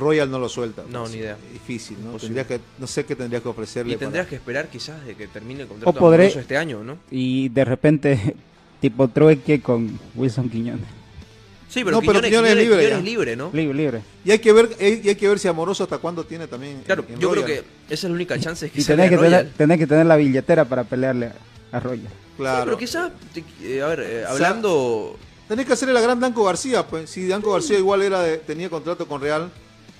[0.00, 0.82] Royal no lo suelta.
[0.90, 1.36] No, ni idea.
[1.52, 2.16] Difícil, ¿no?
[2.18, 3.92] Tendrías que, no sé qué tendrías que ofrecerle.
[3.94, 6.82] Y tendrías para- que esperar quizás de que termine el contrato O podré- este año,
[6.82, 6.98] ¿no?
[7.10, 8.34] Y de repente,
[8.80, 10.86] tipo trueque con Wilson Quiñones.
[11.68, 13.50] Sí, pero, No, pero Quiñones, Quiñones es libre Quiñones libre, ¿no?
[13.52, 14.02] Libre, libre.
[14.24, 16.82] Y hay que ver, y hay que ver si Amoroso hasta cuándo tiene también.
[16.84, 17.60] Claro, en yo creo Royal.
[17.62, 19.30] que esa es la única chance es que Y tenés que, Royal.
[19.42, 22.08] tener, tenés que tener la billetera para pelearle a, a Royal.
[22.08, 22.64] Sí, Claro.
[22.64, 23.12] pero quizás,
[23.62, 25.16] eh, a ver, eh, hablando...
[25.46, 27.10] Tenés que hacerle la gran Danco García, pues.
[27.10, 29.50] Si Danco García igual era de- tenía contrato con Real,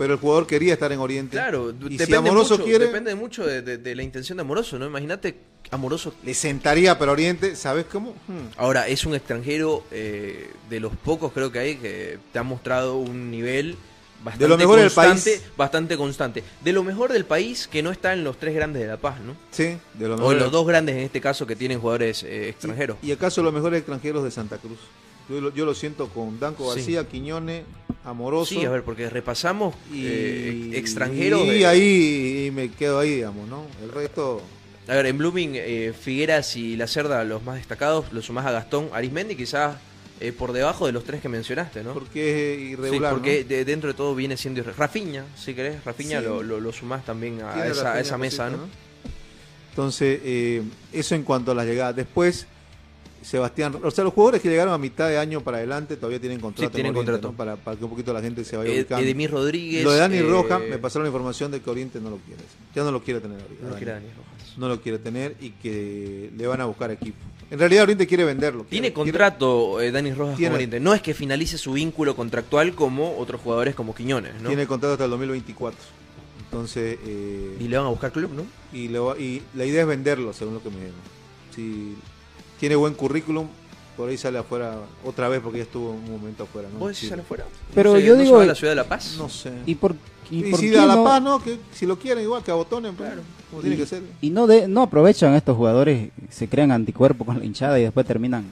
[0.00, 1.32] pero el jugador quería estar en Oriente.
[1.32, 4.40] Claro, y si depende, Amoroso mucho, quiere, depende mucho de, de- de la intención de
[4.40, 4.86] Amoroso, ¿no?
[4.86, 5.36] Imagínate,
[5.70, 6.14] Amoroso...
[6.24, 8.12] le sentaría para Oriente, ¿sabes cómo?
[8.26, 8.48] Hmm.
[8.56, 12.96] Ahora, es un extranjero eh, de los pocos creo que hay que te ha mostrado
[12.96, 13.76] un nivel
[14.24, 15.42] bastante De lo mejor del constante, país.
[15.54, 16.44] bastante constante.
[16.64, 19.20] De lo mejor del país que no está en los tres grandes de La Paz,
[19.20, 19.36] ¿no?
[19.50, 20.32] Sí, de lo O mejor.
[20.36, 22.96] en los dos grandes en este caso que tienen jugadores eh, extranjeros.
[23.02, 24.78] ¿Y acaso los mejores extranjeros de Santa Cruz?
[25.30, 26.80] Yo lo, yo lo siento con Danco Sí.
[26.80, 27.64] García, Quiñones,
[28.04, 28.54] Amoroso.
[28.54, 31.42] Sí, a ver, porque repasamos y eh, extranjeros.
[31.46, 33.64] Y de- ahí y me quedo ahí, digamos, ¿no?
[33.82, 34.42] El resto.
[34.88, 38.50] A ver, en Blooming, eh, Figueras y La Cerda, los más destacados, lo sumás a
[38.50, 39.76] Gastón, Arismendi quizás
[40.18, 41.94] eh, por debajo de los tres que mencionaste, ¿no?
[41.94, 43.10] Porque es irregular.
[43.12, 43.48] sí, porque ¿no?
[43.48, 46.24] de- dentro de todo viene siendo irre- Rafiña, si querés, Rafiña Sí.
[46.26, 48.68] lo, lo, lo sumás también a esa, a Rafinha esa mesa, cosita, ¿no?
[49.70, 50.62] Entonces, eh,
[50.92, 51.94] eso en cuanto a las llegadas.
[51.96, 52.46] Después,
[53.22, 56.40] Sebastián, o sea, los jugadores que llegaron a mitad de año para adelante todavía tienen
[56.40, 56.64] contrato.
[56.68, 57.32] en tienen Oriente, contrato.
[57.32, 57.36] ¿no?
[57.36, 59.04] Para, para que un poquito la gente se vaya ubicando.
[59.04, 59.84] Edemir Rodríguez.
[59.84, 62.42] Lo de Dani eh, Roja, me pasaron la información de que Oriente no lo quiere.
[62.74, 63.62] Ya no lo quiere tener ahorita.
[63.64, 64.58] No lo quiere Dani Rojas.
[64.58, 67.18] No lo quiere tener y que le van a buscar equipo.
[67.50, 68.64] En realidad Oriente quiere venderlo.
[68.68, 70.80] Tiene Quiere- contrato eh, Dani Rojas Tiene- con Oriente.
[70.80, 74.48] No es que finalice su vínculo contractual como otros jugadores como Quiñones, ¿no?
[74.48, 75.78] Tiene contrato hasta el 2024.
[76.44, 78.44] Entonces, eh, Y le van a buscar club, ¿no?
[78.72, 80.76] y, le va- y la idea es venderlo, según lo que me.
[81.54, 81.94] Si
[82.60, 83.48] tiene buen currículum,
[83.96, 86.68] por ahí sale afuera otra vez porque ya estuvo un momento afuera.
[86.72, 86.78] ¿no?
[86.78, 87.44] ¿Vos decís sale afuera?
[87.74, 89.14] Pero No sé, yo ¿no se digo- va a la ciudad de La Paz?
[89.18, 89.52] No sé.
[89.66, 89.94] ¿Y por,
[90.30, 91.42] y Y, por si qué a La no- Paz, ¿no?
[91.42, 93.10] Que si lo quieren igual que abotonen, pues,
[93.50, 94.02] como tiene y, que ser.
[94.20, 98.06] y no de, no aprovechan estos jugadores, se crean anticuerpos con la hinchada y después
[98.06, 98.44] terminan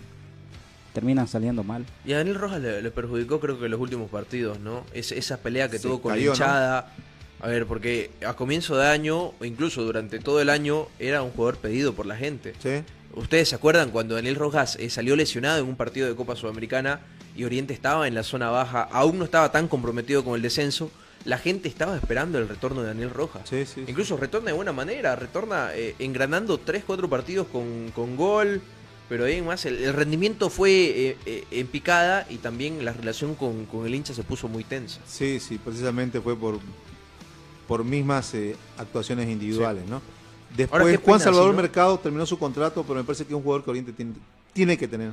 [0.92, 1.84] terminan saliendo mal.
[2.04, 4.82] Y a Daniel Rojas le, le perjudicó creo que los últimos partidos, ¿no?
[4.92, 6.92] Es, esa pelea que Se tuvo con cayó, la hinchada.
[7.40, 11.30] A ver, porque a comienzo de año, o incluso durante todo el año, era un
[11.30, 12.52] jugador pedido por la gente.
[12.60, 12.82] Sí.
[13.18, 17.00] ¿Ustedes se acuerdan cuando Daniel Rojas eh, salió lesionado en un partido de Copa Sudamericana
[17.36, 20.90] y Oriente estaba en la zona baja, aún no estaba tan comprometido con el descenso?
[21.24, 23.42] La gente estaba esperando el retorno de Daniel Rojas.
[23.48, 23.84] Sí, sí, sí.
[23.88, 28.62] Incluso retorna de buena manera, retorna eh, engranando 3-4 partidos con, con gol,
[29.08, 32.92] pero ahí en más el, el rendimiento fue eh, eh, en picada y también la
[32.92, 35.00] relación con, con el hincha se puso muy tensa.
[35.06, 36.60] Sí, sí, precisamente fue por,
[37.66, 40.02] por mismas eh, actuaciones individuales, ¿no?
[40.56, 43.64] Después Ahora, Juan Salvador Mercado terminó su contrato, pero me parece que es un jugador
[43.64, 44.12] que Oriente tiene,
[44.52, 45.10] tiene que tener,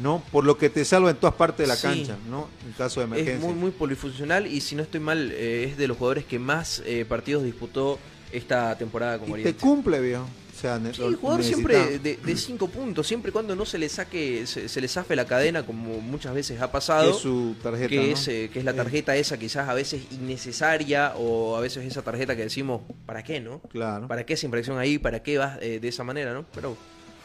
[0.00, 0.22] ¿no?
[0.32, 1.82] Por lo que te salva en todas partes de la Sí.
[1.82, 2.48] cancha, ¿no?
[2.66, 3.46] En caso de Es emergencia.
[3.48, 6.82] muy, muy polifuncional y si no estoy mal, eh, es de los jugadores que más
[6.86, 7.98] eh, partidos disputó
[8.32, 9.60] esta temporada con y te Oriente.
[9.60, 10.26] cumple, viejo.
[10.64, 11.68] Sea, Sí, el jugador necesita.
[11.74, 14.88] siempre de, de cinco puntos, siempre y cuando no se le saque, se, se le
[14.88, 17.10] zafe la cadena, como muchas veces ha pasado.
[17.10, 18.02] Que es su tarjeta, que, ¿no?
[18.02, 22.02] es, eh, que es la tarjeta esa quizás a veces innecesaria o a veces esa
[22.02, 23.60] tarjeta que decimos, ¿para qué, no?
[23.70, 24.08] Claro.
[24.08, 24.98] ¿Para qué esa impresión ahí?
[24.98, 26.44] ¿Para qué vas eh, de esa manera, no?
[26.54, 26.76] Pero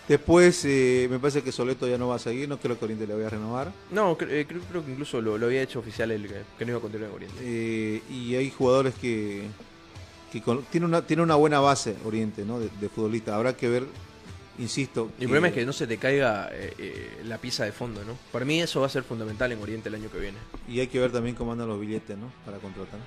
[0.08, 3.06] Después eh, me parece que Soleto ya no va a seguir, no creo que Oriente
[3.06, 3.72] le vaya a renovar.
[3.92, 6.78] no, cre- creo, creo que incluso lo, lo había hecho oficial el que, no iba
[6.80, 8.02] a continuar en Oriente.
[8.12, 9.44] Y hay jugadores que,
[10.32, 12.60] que con- tiene una tiene una buena base Oriente, ¿no?
[12.60, 13.36] De, de futbolista.
[13.36, 13.86] Habrá que ver,
[14.58, 15.12] insisto.
[15.20, 18.18] El problema es que no se te caiga eh, eh, la pieza de fondo, ¿no?
[18.32, 20.38] Para mí eso va a ser fundamental en Oriente el año que viene.
[20.68, 22.32] Y hay que ver también cómo andan los billetes, ¿no?
[22.46, 23.00] Para contratar.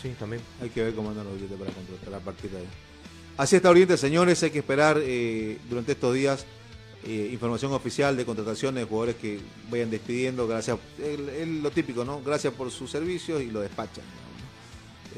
[0.00, 0.42] Sí, también.
[0.60, 2.66] Hay que ver cómo andan los billetes para contratar a partir de ahí.
[3.36, 4.42] Así está Oriente, señores.
[4.42, 6.44] Hay que esperar eh, durante estos días
[7.04, 10.46] eh, información oficial de contrataciones de jugadores que vayan despidiendo.
[10.46, 12.20] Gracias, el- el- lo típico, ¿no?
[12.22, 14.04] Gracias por sus servicios y lo despachan.
[14.04, 14.31] ¿no?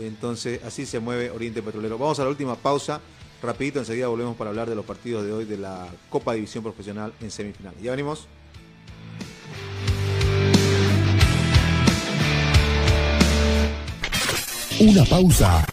[0.00, 1.98] Entonces, así se mueve Oriente Petrolero.
[1.98, 3.00] Vamos a la última pausa.
[3.42, 7.12] Rapidito, enseguida volvemos para hablar de los partidos de hoy de la Copa División Profesional
[7.20, 7.82] en semifinales.
[7.82, 8.26] Ya venimos.
[14.80, 15.66] Una pausa.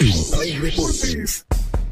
[0.00, 1.55] En.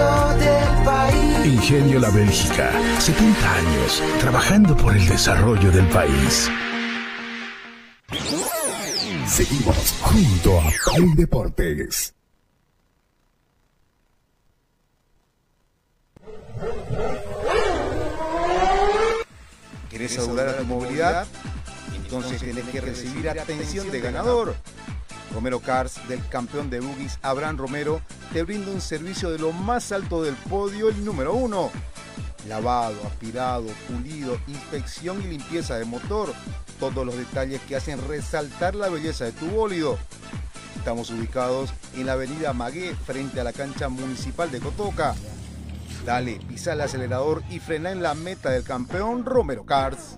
[0.00, 1.46] del país.
[1.46, 6.50] Ingenio La Bélgica, 70 años trabajando por el desarrollo del país.
[9.26, 12.14] Seguimos junto a Play Deportes.
[19.90, 21.26] ¿Querés asegurar a tu movilidad?
[21.94, 24.56] Entonces tenés que recibir atención de ganador.
[25.32, 28.00] Romero Cars, del campeón de boogies Abraham Romero,
[28.32, 31.70] te brinda un servicio de lo más alto del podio, el número uno.
[32.48, 36.32] Lavado, aspirado, pulido, inspección y limpieza de motor.
[36.78, 39.98] Todos los detalles que hacen resaltar la belleza de tu bólido.
[40.76, 45.14] Estamos ubicados en la avenida Magué, frente a la cancha municipal de Cotoca.
[46.06, 50.16] Dale, pisa el acelerador y frena en la meta del campeón Romero Cars.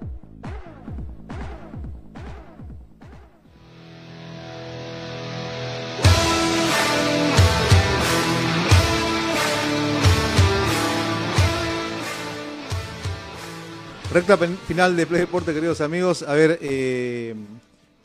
[14.12, 16.22] Recta final de Play Deporte, queridos amigos.
[16.22, 17.34] A ver, eh,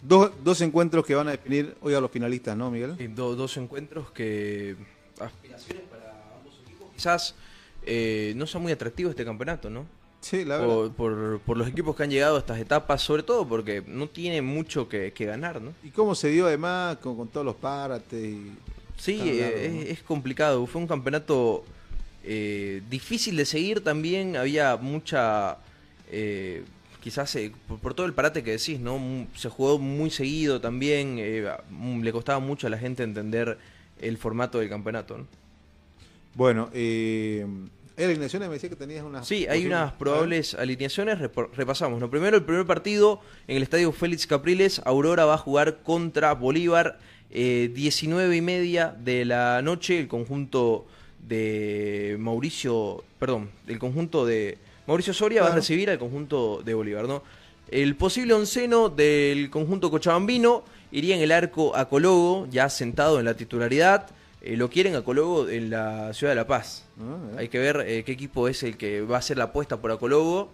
[0.02, 2.96] dos, dos encuentros que van a definir hoy a los finalistas, ¿no, Miguel?
[3.14, 4.76] Do- dos encuentros que
[5.20, 6.88] aspiraciones para ambos equipos.
[6.96, 7.36] Quizás
[7.86, 9.86] eh, no sea muy atractivo este campeonato, ¿no?
[10.22, 10.74] Sí, la verdad.
[10.76, 14.08] Por, por, por los equipos que han llegado a estas etapas, sobre todo porque no
[14.08, 15.74] tiene mucho que, que ganar, ¿no?
[15.84, 18.24] ¿Y cómo se dio además con, con todos los parates?
[18.24, 18.52] Y...
[18.98, 19.82] Sí, eh, largo, es, ¿no?
[19.82, 20.66] es complicado.
[20.68, 21.66] Fue un campeonato
[22.24, 24.36] eh, difícil de seguir también.
[24.38, 25.58] Había mucha,
[26.12, 26.64] eh,
[27.02, 28.98] quizás eh, por, por todo el parate que decís, ¿no?
[28.98, 33.58] Mu- Se jugó muy seguido también, eh, mm, le costaba mucho a la gente entender
[34.00, 35.28] el formato del campeonato, ¿no?
[36.36, 37.46] Bueno, eh,
[37.98, 38.48] ¿hay alineaciones?
[38.48, 39.28] Me decía que tenías unas.
[39.28, 41.18] Sí, hay unas probables alineaciones,
[41.56, 42.00] repasamos.
[42.00, 42.10] ¿no?
[42.12, 47.00] Primero, el primer partido en el estadio Félix Capriles, Aurora va a jugar contra Bolívar,
[47.32, 50.86] eh, 19 y media de la noche, el conjunto
[51.28, 54.58] de Mauricio, perdón, el conjunto de
[54.88, 57.22] Mauricio Soria va a recibir al conjunto de Bolívar, ¿no?
[57.70, 63.26] El posible onceno del conjunto cochabambino iría en el arco a Cologo, ya sentado en
[63.26, 64.08] la titularidad.
[64.42, 66.86] Eh, lo quieren a Cologo en la ciudad de La Paz.
[67.02, 69.76] Ah, Hay que ver eh, qué equipo es el que va a hacer la apuesta
[69.82, 70.50] por Acologo.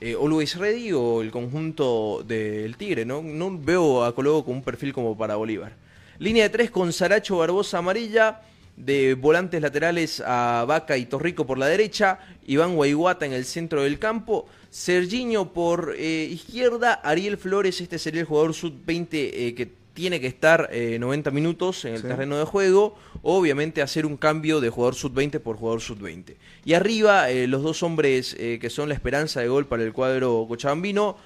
[0.00, 3.20] Eh, Always Ready o el conjunto del Tigre, ¿no?
[3.22, 5.72] No veo a Cologo con un perfil como para Bolívar.
[6.20, 8.42] Línea de tres con Saracho Barbosa amarilla.
[8.84, 12.18] De volantes laterales a Vaca y Torrico por la derecha.
[12.46, 14.46] Iván Guaiguata en el centro del campo.
[14.70, 16.94] Sergiño por eh, izquierda.
[17.04, 21.84] Ariel Flores, este sería el jugador sub-20 eh, que tiene que estar eh, 90 minutos
[21.84, 22.06] en el Sí.
[22.08, 22.96] terreno de juego.
[23.22, 26.36] Obviamente hacer un cambio de jugador sub-20 por jugador sub-20.
[26.64, 29.92] Y arriba eh, los dos hombres eh, que son la esperanza de gol para el
[29.92, 31.16] cuadro cochabambino.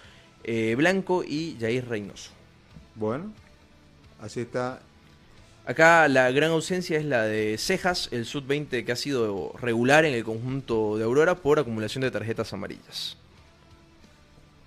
[0.42, 2.30] eh, Blanco y Jair Reynoso.
[2.96, 3.32] Bueno,
[4.20, 4.80] así está.
[5.66, 10.12] Acá la gran ausencia es la de Cejas, el sub-20 que ha sido regular en
[10.12, 13.16] el conjunto de Aurora por acumulación de tarjetas amarillas.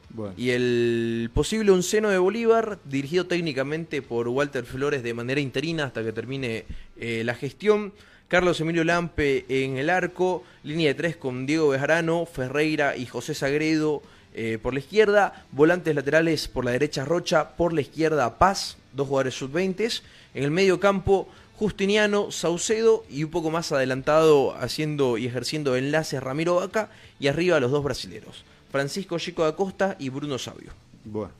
[0.09, 0.33] Bueno.
[0.35, 6.03] Y el posible onceno de Bolívar, dirigido técnicamente por Walter Flores de manera interina hasta
[6.03, 7.93] que termine eh, la gestión.
[8.27, 13.35] Carlos Emilio Lampe en el arco, línea de tres con Diego Bejarano, Ferreira y José
[13.35, 14.01] Sagredo
[14.39, 19.07] eh, por la izquierda, volantes laterales por la derecha Rocha, por la izquierda Paz, dos
[19.07, 20.03] jugadores sub-20,
[20.35, 26.21] en el medio campo Justiniano, Saucedo y un poco más adelantado haciendo y ejerciendo enlaces
[26.21, 30.69] Ramiro Vaca y arriba los dos brasileros, Francisco Chico da Costa y Bruno Sabio.
[31.03, 31.33] Bueno,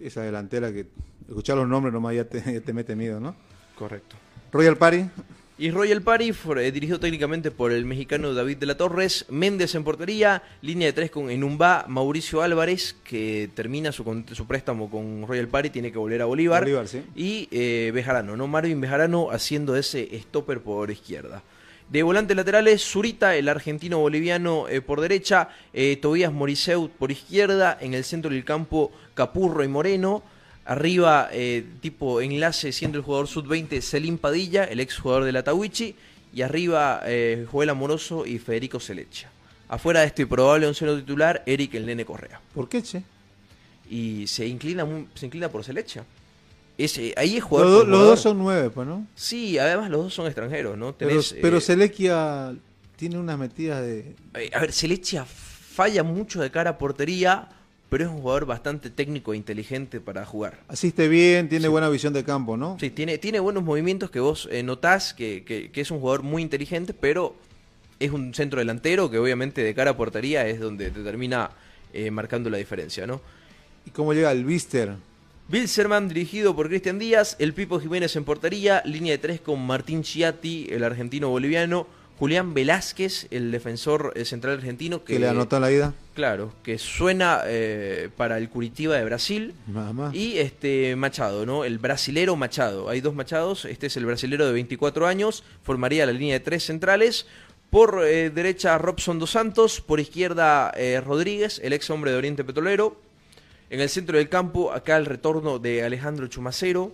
[0.00, 0.86] esa delantera que
[1.28, 3.36] escuchar los nombres nomás ya te, ya te mete miedo, ¿no?
[3.76, 4.16] Correcto.
[4.50, 5.04] Royal Party,
[5.60, 9.84] Y Royal Party, eh, dirigido técnicamente por el mexicano David de la Torres, Méndez en
[9.84, 15.48] portería, línea de tres con Enumbá, Mauricio Álvarez, que termina su, su préstamo con Royal
[15.48, 17.02] Party, tiene que volver a Bolívar, Bolívar, sí.
[17.14, 18.46] y eh, Bejarano, ¿no?
[18.46, 21.42] Marvin Bejarano haciendo ese stopper por izquierda.
[21.90, 27.76] De volantes laterales, Zurita, el argentino boliviano eh, por derecha, eh, Tobías Moriseu por izquierda,
[27.78, 30.22] en el centro del campo Capurro y Moreno,
[30.64, 35.42] arriba eh, tipo enlace siendo el jugador sub-20 Selim Padilla, el ex jugador de la
[35.42, 35.94] Tawichi,
[36.32, 39.30] y arriba eh, Joel Amoroso y Federico Selecha.
[39.68, 42.40] Afuera de este probable onceno titular, Eric el Nene Correa.
[42.54, 43.02] ¿por qué, che?
[43.88, 46.04] Y se inclina, se inclina por Selecha.
[46.78, 48.06] Ese, ahí es Los, jugador do- los jugador.
[48.06, 49.06] dos son nueve, pues, ¿no?
[49.14, 50.92] Sí, además los dos son extranjeros, ¿no?
[50.96, 52.54] Pero, Tenés, pero eh, Selequia
[52.96, 54.14] tiene unas metidas de.
[54.34, 57.48] eh, a ver, Selecha falla mucho de cara a portería,
[57.90, 60.60] pero es un jugador bastante técnico e inteligente para jugar.
[60.68, 62.78] Asiste bien, tiene buena visión de campo, ¿no?
[62.80, 66.22] Sí, tiene, tiene buenos movimientos que vos eh, notás que, que- que es un jugador
[66.22, 67.34] muy inteligente, pero
[67.98, 71.50] es un centro delantero que obviamente de cara a portería es donde te termina
[71.92, 73.20] eh, marcando la diferencia, ¿no?
[73.84, 74.94] ¿Y cómo llega el Bister?
[75.48, 80.02] Bilzerman dirigido por Cristian Díaz, el Pipo Jiménez en portería, línea de tres con Martín
[80.04, 81.88] Chiatti, el argentino boliviano,
[82.20, 85.94] Julián Velázquez, el defensor eh, central argentino que, le anotó en la ida.
[86.14, 89.54] Claro, que suena eh, para el Curitiba de Brasil.
[89.66, 90.14] Nada más.
[90.14, 91.64] Y este Machado, ¿no?
[91.64, 92.90] El brasilero Machado.
[92.90, 93.64] Hay dos Machados.
[93.64, 95.44] Este es el brasilero de 24 años.
[95.62, 97.26] Formaría la línea de tres centrales.
[97.70, 99.80] Por eh, derecha Robson Dos Santos.
[99.80, 103.00] Por izquierda eh, Rodríguez, el ex hombre de Oriente Petrolero.
[103.70, 106.92] En el centro del campo, acá el retorno de Alejandro Chumacero.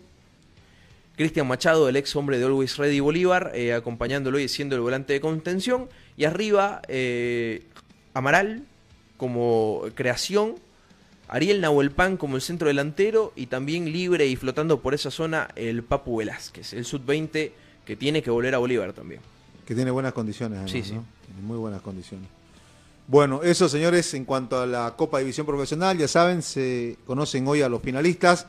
[1.17, 5.15] Cristian Machado, el ex hombre de Always Ready Bolívar, eh, acompañándolo y siendo el volante
[5.15, 5.89] de contención.
[6.17, 7.63] Y arriba, eh,
[8.13, 8.65] Amaral
[9.17, 10.55] como creación.
[11.29, 13.33] Ariel Nahuelpan como el centro delantero.
[13.35, 17.53] Y también libre y flotando por esa zona el Papu Velázquez, el sub-20
[17.85, 19.21] que tiene que volver a Bolívar también.
[19.67, 20.95] Que tiene buenas condiciones, además, Sí, sí.
[20.95, 21.05] ¿no?
[21.25, 22.29] Tiene Muy buenas condiciones.
[23.09, 27.63] Bueno, eso, señores, en cuanto a la Copa División Profesional, ya saben, se conocen hoy
[27.63, 28.47] a los finalistas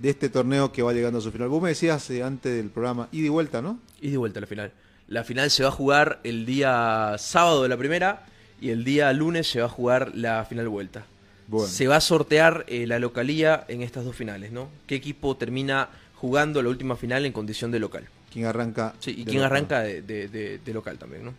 [0.00, 1.48] de este torneo que va llegando a su final.
[1.48, 3.78] Vos me decías eh, antes del programa, ida y vuelta, ¿no?
[4.00, 4.72] Y de vuelta a la final.
[5.08, 8.24] La final se va a jugar el día sábado de la primera
[8.60, 11.04] y el día lunes se va a jugar la final vuelta.
[11.48, 11.66] Bueno.
[11.68, 14.68] Se va a sortear eh, la localía en estas dos finales, ¿no?
[14.86, 18.04] ¿Qué equipo termina jugando la última final en condición de local?
[18.32, 18.94] ¿Quién arranca?
[19.00, 19.52] Sí, y de quién local?
[19.56, 21.34] arranca de, de- de- de local también, ¿no?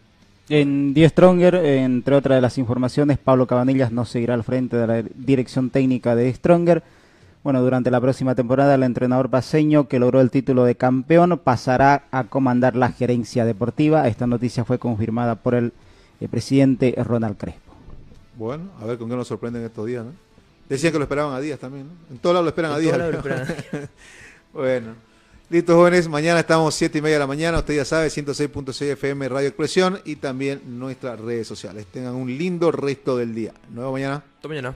[0.49, 4.85] En Die Stronger, entre otras de las informaciones, Pablo Cabanillas no seguirá al frente de
[4.87, 6.83] la dirección técnica de Stronger.
[7.43, 12.05] Bueno, durante la próxima temporada, el entrenador paseño que logró el título de campeón pasará
[12.11, 14.07] a comandar la gerencia deportiva.
[14.07, 15.73] Esta noticia fue confirmada por el,
[16.19, 17.73] eh, presidente Ronald Crespo.
[18.37, 20.11] Bueno, a ver con qué nos sorprenden estos días, ¿no?
[20.69, 21.93] Decían que lo esperaban a días también, ¿no?
[22.11, 22.97] En todos lados lo esperan En a días.
[24.53, 24.93] lo bueno.
[25.49, 26.07] Listo, jóvenes.
[26.07, 27.57] Mañana estamos 7 y media de la mañana.
[27.57, 31.87] Usted ya sabe, 106.6 FM Radio Expresión y también nuestras redes sociales.
[31.91, 33.51] Tengan un lindo resto del día.
[33.69, 34.23] Nos vemos mañana.
[34.35, 34.75] Hasta mañana.